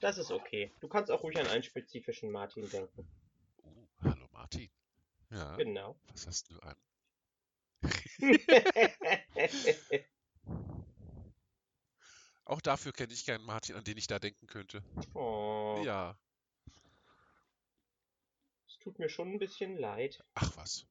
[0.00, 0.72] Das ist okay.
[0.80, 3.06] Du kannst auch ruhig an einen spezifischen Martin denken.
[4.46, 4.70] Martin.
[5.30, 5.98] Ja, Genau.
[6.12, 6.76] was hast du an?
[12.44, 14.84] Auch dafür kenne ich keinen Martin, an den ich da denken könnte.
[15.14, 16.16] oh, Ja,
[18.68, 20.22] es tut mir schon ein bisschen leid.
[20.34, 20.86] ach was.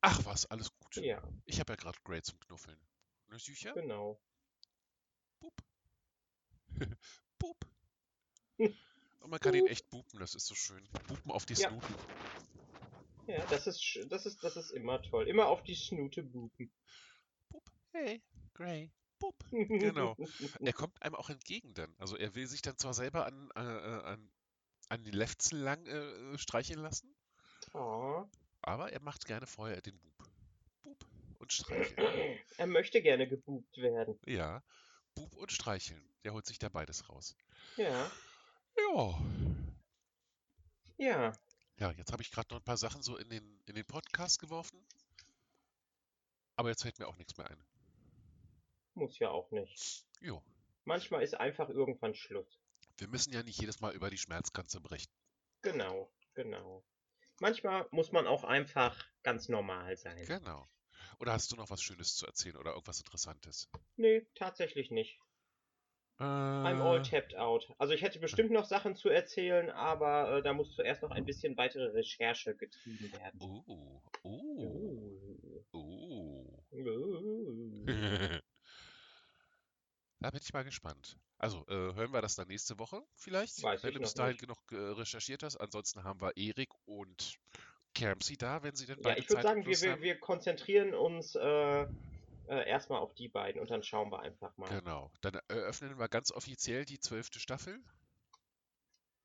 [0.00, 0.96] Ach was, alles gut.
[0.96, 2.80] Ja, Ich habe ja gerade Grey zum Knuffeln.
[3.26, 3.74] Ne, Sücher?
[3.74, 4.18] genau.
[5.40, 5.60] Boop.
[7.38, 7.66] Boop.
[9.28, 10.82] Und man kann ihn echt bupen, das ist so schön.
[11.06, 11.68] Bupen auf die Ja.
[11.68, 11.94] Snuten.
[13.26, 15.28] Ja, das ist, das ist, das ist immer toll.
[15.28, 16.72] Immer auf die Schnute bupen.
[17.50, 17.62] Boop.
[17.92, 18.22] Hey,
[18.54, 18.90] Grey.
[19.18, 19.34] Boop.
[19.52, 20.16] Genau.
[20.60, 21.94] Er kommt einem auch entgegen dann.
[21.98, 24.30] Also er will sich dann zwar selber an, äh, äh, an,
[24.88, 27.14] an den Lefzen lang äh, streicheln lassen,
[27.74, 28.24] Oh.
[28.62, 30.30] aber er macht gerne vorher den Boop.
[30.84, 31.04] Boop
[31.36, 31.98] und streicheln.
[32.56, 34.18] Er möchte gerne gebupt werden.
[34.24, 34.62] Ja,
[35.14, 36.02] Boop und streicheln.
[36.24, 37.36] Der holt sich da beides raus.
[37.76, 38.10] Ja,
[38.78, 39.18] Ja.
[40.96, 41.32] ja.
[41.76, 44.40] Ja, jetzt habe ich gerade noch ein paar Sachen so in den, in den Podcast
[44.40, 44.84] geworfen.
[46.56, 47.64] Aber jetzt fällt mir auch nichts mehr ein.
[48.94, 50.04] Muss ja auch nicht.
[50.20, 50.42] Jo,
[50.88, 52.58] Manchmal ist einfach irgendwann Schluss.
[52.96, 55.14] wir müssen ja nicht jedes Mal über die Schmerzgrenze berichten.
[55.60, 56.82] Genau, genau.
[57.40, 60.24] Manchmal muss man auch einfach ganz normal sein.
[60.24, 60.66] Genau.
[61.20, 63.68] Oder hast du noch was Schönes zu erzählen oder irgendwas Interessantes?
[63.96, 65.20] Nee, tatsächlich nicht.
[66.20, 67.72] I'm all Äh, tapped out.
[67.78, 71.24] Also ich hätte bestimmt noch Sachen zu erzählen, aber äh, da muss zuerst noch ein
[71.24, 73.40] bisschen weitere Recherche getrieben werden.
[73.40, 76.64] oh, oh, oh.
[76.72, 77.86] uh.
[80.20, 81.16] Da bin ich mal gespannt.
[81.38, 84.40] Also, äh, hören wir das dann nächste Woche vielleicht, Weiß wenn du bis dahin nicht.
[84.40, 85.56] genug äh, recherchiert hast.
[85.56, 87.38] Ansonsten haben wir Erik und
[87.94, 91.36] Kermsey da, wenn sie denn Ja, beide ich würde sagen, wir, wir, wir konzentrieren uns
[91.36, 91.86] äh,
[92.48, 94.68] äh, erstmal auf die beiden und dann schauen wir einfach mal.
[94.68, 95.10] Genau.
[95.20, 97.80] Dann eröffnen wir ganz offiziell die zwölfte Staffel.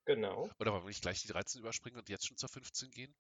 [0.05, 0.49] Genau.
[0.59, 3.15] Oder wollen wir nicht gleich die 13 überspringen und jetzt schon zur 15 gehen?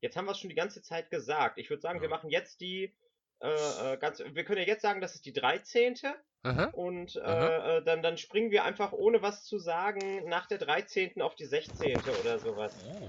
[0.00, 1.58] Jetzt haben wir es schon die ganze Zeit gesagt.
[1.58, 2.14] Ich würde sagen, wir Ja.
[2.16, 2.94] machen jetzt die
[3.40, 4.20] äh, äh, ganz.
[4.20, 5.96] Wir können ja jetzt sagen, das ist die 13.
[6.44, 6.66] Aha.
[6.72, 7.76] Und äh, Aha.
[7.78, 11.20] äh, dann, dann springen wir einfach, ohne was zu sagen, nach der 13.
[11.22, 11.98] auf die 16.
[12.20, 12.74] oder sowas.
[12.84, 13.08] Oh.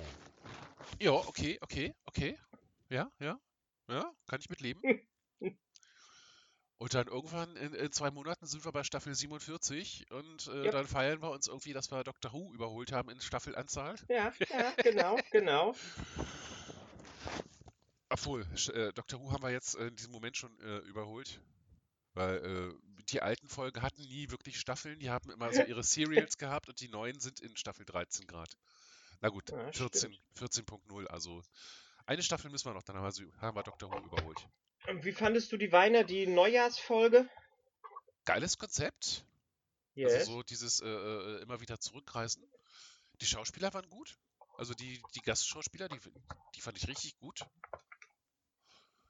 [0.99, 2.39] Ja, okay, okay, okay.
[2.89, 3.39] Ja, ja,
[3.89, 4.81] ja, kann ich mitleben.
[6.79, 10.71] Und dann irgendwann in, in zwei Monaten sind wir bei Staffel 47 und äh, Ja.
[10.71, 13.95] dann feiern wir uns irgendwie, dass wir Doctor Who überholt haben in Staffelanzahl.
[14.09, 15.75] Ja, ja, genau, genau.
[18.09, 21.39] Obwohl, äh, Doctor Who haben wir jetzt in diesem Moment schon äh, überholt.
[22.15, 26.37] Weil äh, die alten Folgen hatten nie wirklich Staffeln, die haben immer so ihre Serials
[26.37, 28.57] gehabt und die neuen sind in Staffel 13 Grad.
[29.21, 31.41] Na gut, Ja, 14, 14.0, also
[32.05, 34.47] eine Staffel müssen wir noch, dann haben wir, haben wir Doctor Who überholt.
[34.87, 37.29] Und Wie fandest du die Weiner, die Neujahrsfolge?
[38.25, 39.25] Geiles Konzept.
[39.95, 40.13] Yes.
[40.13, 42.43] Also so dieses äh, äh, immer wieder zurückreisen.
[43.21, 44.17] Die Schauspieler waren gut.
[44.57, 45.99] Also die, die Gastschauspieler, die,
[46.55, 47.45] die fand ich richtig gut.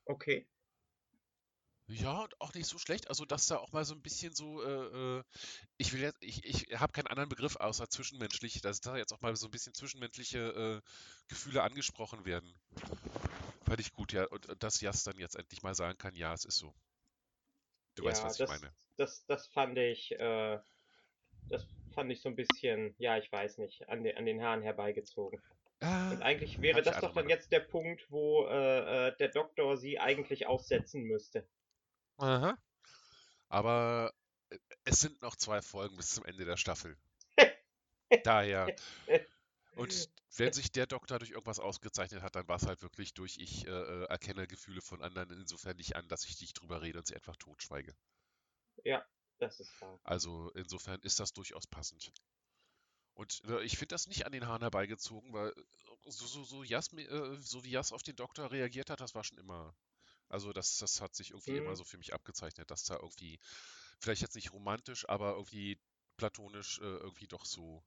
[0.06, 0.46] Okay.
[1.88, 3.10] Ja, und auch nicht so schlecht.
[3.10, 5.24] Also, dass da auch mal so ein bisschen so, äh, äh,
[5.78, 9.22] ich will jetzt, ich, ich habe keinen anderen Begriff außer zwischenmenschlich, dass da jetzt auch
[9.22, 10.90] mal so ein bisschen zwischenmenschliche äh,
[11.28, 12.54] Gefühle angesprochen werden.
[13.66, 14.26] Fand ich gut, ja.
[14.28, 16.74] Und, und dass Jas dann jetzt endlich mal sagen kann, ja, es ist so.
[17.96, 18.74] Du weißt, ja, was ich das, meine.
[18.98, 20.60] Das, das fand ich, äh,
[21.50, 24.62] das fand ich so ein bisschen, ja, ich weiß nicht, an, den an den Haaren
[24.62, 25.42] herbeigezogen.
[25.82, 29.28] Ah, Und eigentlich wäre ich das doch dann jetzt der Punkt, wo äh, äh, der
[29.28, 31.46] Doktor sie eigentlich aussetzen müsste.
[32.18, 32.58] Aha.
[33.50, 34.14] Aber
[34.50, 36.98] äh, es sind noch zwei Folgen bis zum Ende der Staffel.
[38.24, 38.76] Daher.
[39.76, 43.38] Und wenn sich der Doktor durch irgendwas ausgezeichnet hat, dann war es halt wirklich durch,
[43.38, 47.00] ich äh, äh, erkenne Gefühle von anderen insofern nicht an, dass ich nicht drüber rede
[47.00, 47.96] und sie einfach totschweige.
[48.84, 49.06] Ja,
[49.40, 50.00] das ist wahr.
[50.04, 52.12] Also insofern ist das durchaus passend.
[53.16, 55.54] Und äh, ich finde das nicht an den Haaren herbeigezogen, weil
[56.06, 59.24] so, so, so, Jas, äh, so wie Jas auf den Doktor reagiert hat, das war
[59.24, 59.76] schon immer.
[60.34, 61.60] Also das, das hat sich irgendwie Mhm.
[61.60, 63.40] immer so für mich abgezeichnet, dass da irgendwie,
[64.02, 65.80] vielleicht jetzt nicht romantisch, aber irgendwie
[66.18, 67.84] platonisch äh, irgendwie doch so.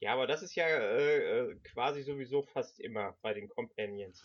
[0.00, 4.22] Ja, aber das ist ja äh, äh, quasi sowieso fast immer bei den Companions.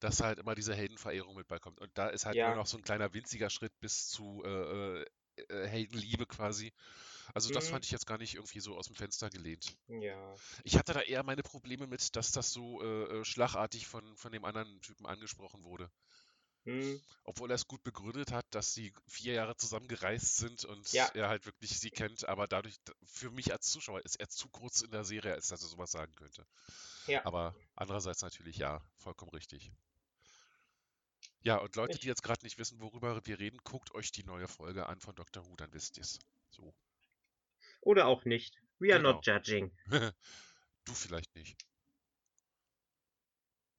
[0.00, 1.80] dass halt immer diese Heldenverehrung mit beikommt.
[1.80, 2.46] Und da ist halt Ja.
[2.46, 5.06] nur noch so ein kleiner winziger Schritt bis zu äh, äh,
[5.48, 6.72] äh, Heldenliebe quasi.
[7.34, 7.70] Also das Mhm.
[7.70, 9.76] fand ich jetzt gar nicht irgendwie so aus dem Fenster gelehnt.
[9.88, 10.34] Ja.
[10.64, 14.32] Ich hatte da eher meine Probleme mit, dass das so äh, äh, schlagartig von, von
[14.32, 15.90] dem anderen Typen angesprochen wurde.
[16.64, 17.00] Hm.
[17.24, 21.08] Obwohl er es gut begründet hat, dass sie vier Jahre zusammen gereist sind und Ja.
[21.14, 24.82] er halt wirklich sie kennt, aber dadurch, für mich als Zuschauer ist er zu kurz
[24.82, 26.46] in der Serie, als dass er sowas sagen könnte.
[27.06, 27.24] Ja.
[27.24, 29.72] Aber andererseits natürlich ja, vollkommen richtig.
[31.40, 34.46] Ja, und Leute, die jetzt gerade nicht wissen, worüber wir reden, guckt euch die neue
[34.46, 36.20] Folge an von Doctor Who, dann wisst ihr es.
[36.50, 36.72] So.
[37.82, 38.56] Oder auch nicht.
[38.78, 39.36] We are not Genau.
[39.38, 39.76] judging.
[40.84, 41.56] du vielleicht nicht.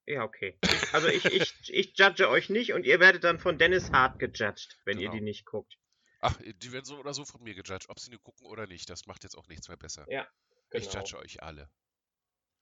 [0.05, 0.57] Ja, okay.
[0.91, 4.77] Also ich, ich, ich judge euch nicht und ihr werdet dann von Dennis Hart gejudged,
[4.83, 5.13] wenn ihr Genau.
[5.15, 5.77] die nicht guckt.
[6.19, 8.89] Ach, die werden so oder so von mir gejudged, ob sie nur gucken oder nicht.
[8.89, 10.05] Das macht jetzt auch nichts mehr besser.
[10.09, 10.27] Ja,
[10.71, 10.99] Ich Genau.
[11.03, 11.69] judge euch alle.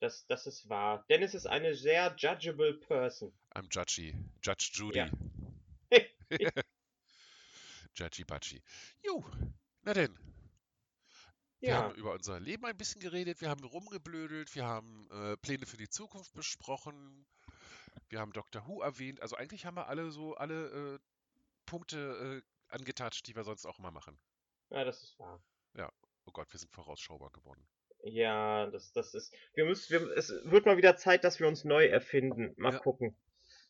[0.00, 1.04] Das, das ist wahr.
[1.08, 3.32] Dennis ist eine sehr judgeable person.
[3.54, 4.14] I'm Judgy.
[4.42, 4.98] Judge Judy.
[4.98, 5.10] Ja.
[7.94, 8.62] Judgy Budgy.
[9.04, 9.24] Jo,
[9.82, 10.16] na denn.
[11.62, 15.36] Wir Ja, haben über unser Leben ein bisschen geredet, wir haben rumgeblödelt, wir haben äh,
[15.36, 17.24] Pläne für die Zukunft besprochen,
[18.08, 19.22] wir haben Doctor Who erwähnt.
[19.22, 20.98] Also eigentlich haben wir alle so alle äh,
[21.64, 24.18] Punkte äh, angetatscht, die wir sonst auch immer machen.
[24.70, 25.40] ja, das ist wahr.
[26.24, 27.66] Oh Gott, wir sind vorausschaubar geworden.
[28.04, 29.34] Ja, das, das ist.
[29.54, 32.54] Wir müssen, wir, es wird mal wieder Zeit, dass wir uns neu erfinden.
[32.56, 32.78] Mal Ja.
[32.78, 33.16] gucken.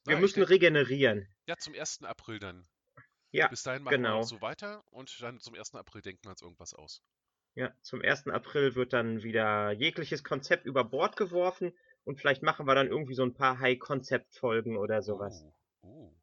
[0.05, 1.27] Na, Wir ich müssen denk- regenerieren.
[1.47, 2.03] Ja, zum 1.
[2.03, 2.69] April dann.
[3.31, 4.19] Ja, Bis dahin machen wir genau.
[4.19, 5.75] noch so weiter und dann zum 1.
[5.77, 7.03] April denken wir uns irgendwas aus.
[7.55, 8.29] Ja, zum 1.
[8.29, 11.73] April wird dann wieder jegliches Konzept über Bord geworfen
[12.05, 15.45] und vielleicht machen wir dann irgendwie so ein paar High-Concept-Folgen oder sowas.
[15.83, 16.15] Oh, oh.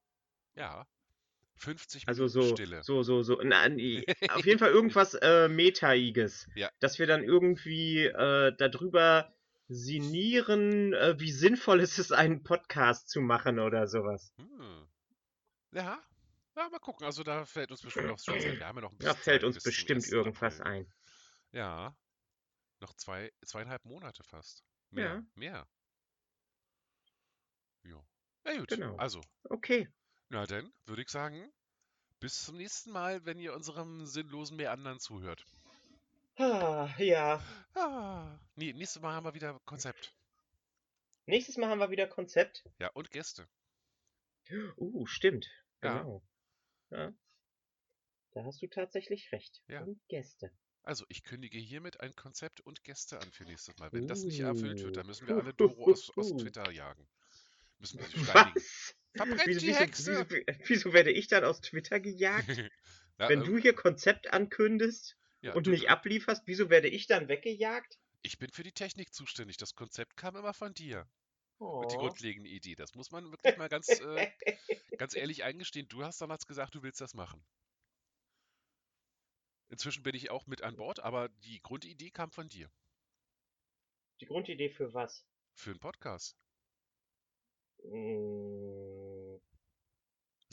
[0.56, 0.88] Ja.
[1.58, 2.84] 50 Also Minuten so, Stille.
[2.84, 3.64] so, so, so, na,
[4.34, 6.48] auf jeden Fall irgendwas äh, Metaiges.
[6.56, 6.70] Ja.
[6.80, 9.32] Dass wir dann irgendwie äh, darüber
[9.68, 14.34] sinnieren, äh, wie sinnvoll es ist, einen Podcast zu machen oder sowas.
[14.38, 14.88] Hm.
[15.74, 16.00] Ja.
[16.56, 17.06] Ja, mal gucken.
[17.06, 18.18] Also da fällt uns bestimmt noch.
[18.26, 20.12] Wir haben ja noch ein Da bisschen fällt Zeit uns bestimmt 1.
[20.12, 20.74] irgendwas April.
[20.74, 20.94] ein.
[21.52, 21.96] Ja.
[22.80, 24.64] Noch zwei, zweieinhalb Monate fast.
[24.92, 25.06] Mehr.
[25.06, 25.24] Ja.
[25.36, 25.68] Mehr.
[27.84, 28.06] Ja.
[28.44, 28.70] Na gut.
[28.70, 28.96] Genau.
[28.98, 29.90] Also, Okay.
[30.30, 31.52] na dann würde ich sagen,
[32.20, 35.46] bis zum nächsten Mal, wenn ihr unserem sinnlosen Meandern zuhört.
[36.38, 37.44] Ah, ja.
[37.76, 38.40] Ah.
[38.56, 40.16] Nee, nächstes Mal haben wir wieder Konzept.
[41.26, 42.64] Nächstes Mal haben wir wieder Konzept.
[42.80, 43.48] Ja, und Gäste.
[44.78, 45.48] Uh, stimmt.
[45.84, 46.00] Ja.
[46.00, 46.24] Genau.
[46.90, 47.14] Ja.
[48.32, 49.62] Da hast du tatsächlich recht.
[49.68, 49.82] Ja.
[49.84, 50.52] Und Gäste.
[50.84, 53.92] Also, ich kündige hiermit ein Konzept und Gäste an für nächstes Mal.
[53.92, 56.38] Wenn das nicht erfüllt wird, dann müssen wir alle Doro aus, aus Uh.
[56.38, 57.08] Twitter jagen.
[57.78, 58.56] Müssen wir sie steinigen.
[58.56, 58.96] Was?
[59.16, 60.26] Verbrennt Wieso, die Hexe!
[60.30, 62.48] wieso, wieso werde ich dann aus Twitter gejagt?
[63.22, 67.06] Ja, Wenn ähm, du hier Konzept ankündigst ja, und du- nicht ablieferst, wieso werde ich
[67.06, 68.00] dann weggejagt?
[68.22, 69.58] Ich bin für die Technik zuständig.
[69.58, 71.06] Das Konzept kam immer von dir.
[71.58, 72.00] Und die Oh.
[72.00, 72.76] grundlegende Idee.
[72.76, 74.32] Das muss man wirklich mal ganz, äh,
[74.98, 75.86] ganz ehrlich eingestehen.
[75.90, 77.44] Du hast damals gesagt, du willst das machen.
[79.70, 82.70] Inzwischen bin ich auch mit an Bord, aber die Grundidee kam von dir.
[84.20, 85.26] Die Grundidee für was?
[85.54, 86.36] Für einen Podcast.
[87.84, 89.40] Hm,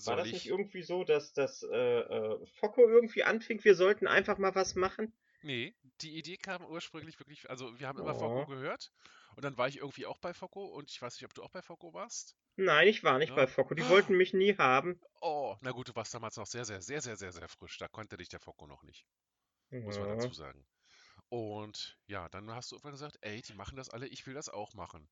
[0.04, 0.34] War das ich?
[0.34, 4.74] nicht irgendwie so, dass das äh, äh, Focko irgendwie anfing, wir sollten einfach mal was
[4.74, 5.12] machen?
[5.47, 8.16] Nee, die Idee kam ursprünglich wirklich, also wir haben immer Oh.
[8.16, 8.92] Focko gehört
[9.34, 11.51] und dann war ich irgendwie auch bei Focko und ich weiß nicht, ob du auch
[11.51, 12.36] bei Focko warst.
[12.57, 13.34] Nein, ich war nicht Ja.
[13.34, 13.74] bei Focko.
[13.74, 15.01] Die wollten mich nie haben.
[15.20, 17.78] Oh, na gut, du warst damals noch sehr, sehr, sehr, sehr, sehr, sehr frisch.
[17.78, 19.07] Da konnte dich der Focko noch nicht,
[19.84, 20.11] muss man Ja.
[20.11, 20.66] dazu sagen.
[21.30, 24.49] Und ja, dann hast du irgendwann gesagt, ey, die machen das alle, ich will das
[24.51, 25.11] auch machen.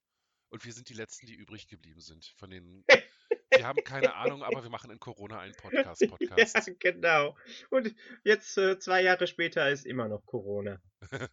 [0.51, 2.35] Und wir sind die Letzten, die übrig geblieben sind.
[2.39, 2.87] Von den,
[3.57, 6.01] wir haben keine Ahnung, aber wir machen in Corona einen Podcast.
[6.11, 6.67] Podcast.
[6.67, 7.37] Ja, genau.
[7.71, 7.95] Und
[8.25, 10.81] jetzt, äh, zwei Jahre später, ist immer noch Corona.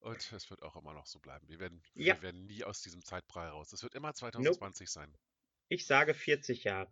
[0.00, 1.48] Und es wird auch immer noch so bleiben.
[1.48, 2.16] Wir werden, Ja.
[2.16, 3.72] wir werden nie aus diesem Zeitbrei raus.
[3.72, 5.16] Es wird immer 2020 sein.
[5.68, 6.90] Ich sage 40 Jahre.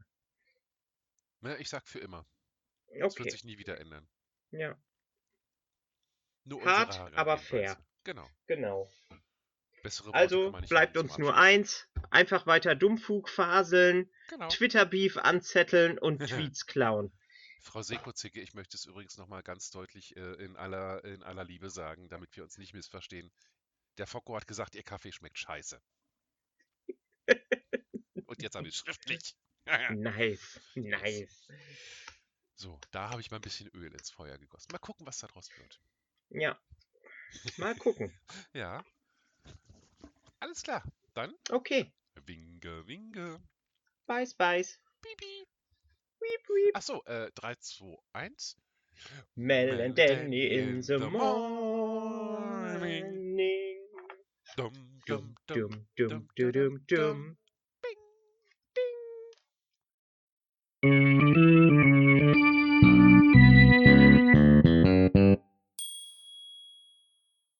[1.40, 2.26] Ne, ich sag für immer.
[2.86, 3.30] Es wird Okay.
[3.30, 4.08] sich nie wieder ändern.
[4.50, 4.78] Ja,
[6.44, 7.76] Nur Hart, aber fair.
[8.04, 8.26] Genau.
[8.46, 8.90] genau.
[9.82, 11.88] Bessere Worte Also kann man nicht bleibt uns nur eins.
[12.10, 14.48] Einfach weiter Dummfug faseln, Genau.
[14.48, 17.12] Twitter-Beef anzetteln und Tweets klauen.
[17.60, 21.70] Frau Sekozicke, ich möchte es übrigens nochmal ganz deutlich äh, in, aller, in aller Liebe
[21.70, 23.30] sagen, damit wir uns nicht missverstehen.
[23.98, 25.80] Der Focko hat gesagt, ihr Kaffee schmeckt scheiße.
[28.26, 29.36] Und jetzt habe ich es schriftlich.
[29.90, 31.48] nice, nice.
[32.56, 34.68] So, da habe ich mal ein bisschen Öl ins Feuer gegossen.
[34.72, 35.80] Mal gucken, was daraus wird.
[36.30, 36.58] Ja.
[37.58, 38.12] Mal gucken.
[38.52, 38.84] ja.
[40.42, 40.82] Alles klar.
[41.14, 41.32] Dann.
[41.50, 41.92] Okay.
[42.26, 43.40] Winge, winge.
[44.06, 44.80] Beiß, beiß.
[45.00, 45.46] Bibi.
[46.18, 46.76] Weep, weep.
[46.76, 48.56] Achso, äh, 3, 2, 1.
[49.36, 51.78] Mel and Danny in the morning.
[54.56, 54.72] Dum,
[55.06, 57.36] Dum, dum, dum, dum, dum, dum.
[57.80, 57.98] Bing,
[60.82, 61.61] ding.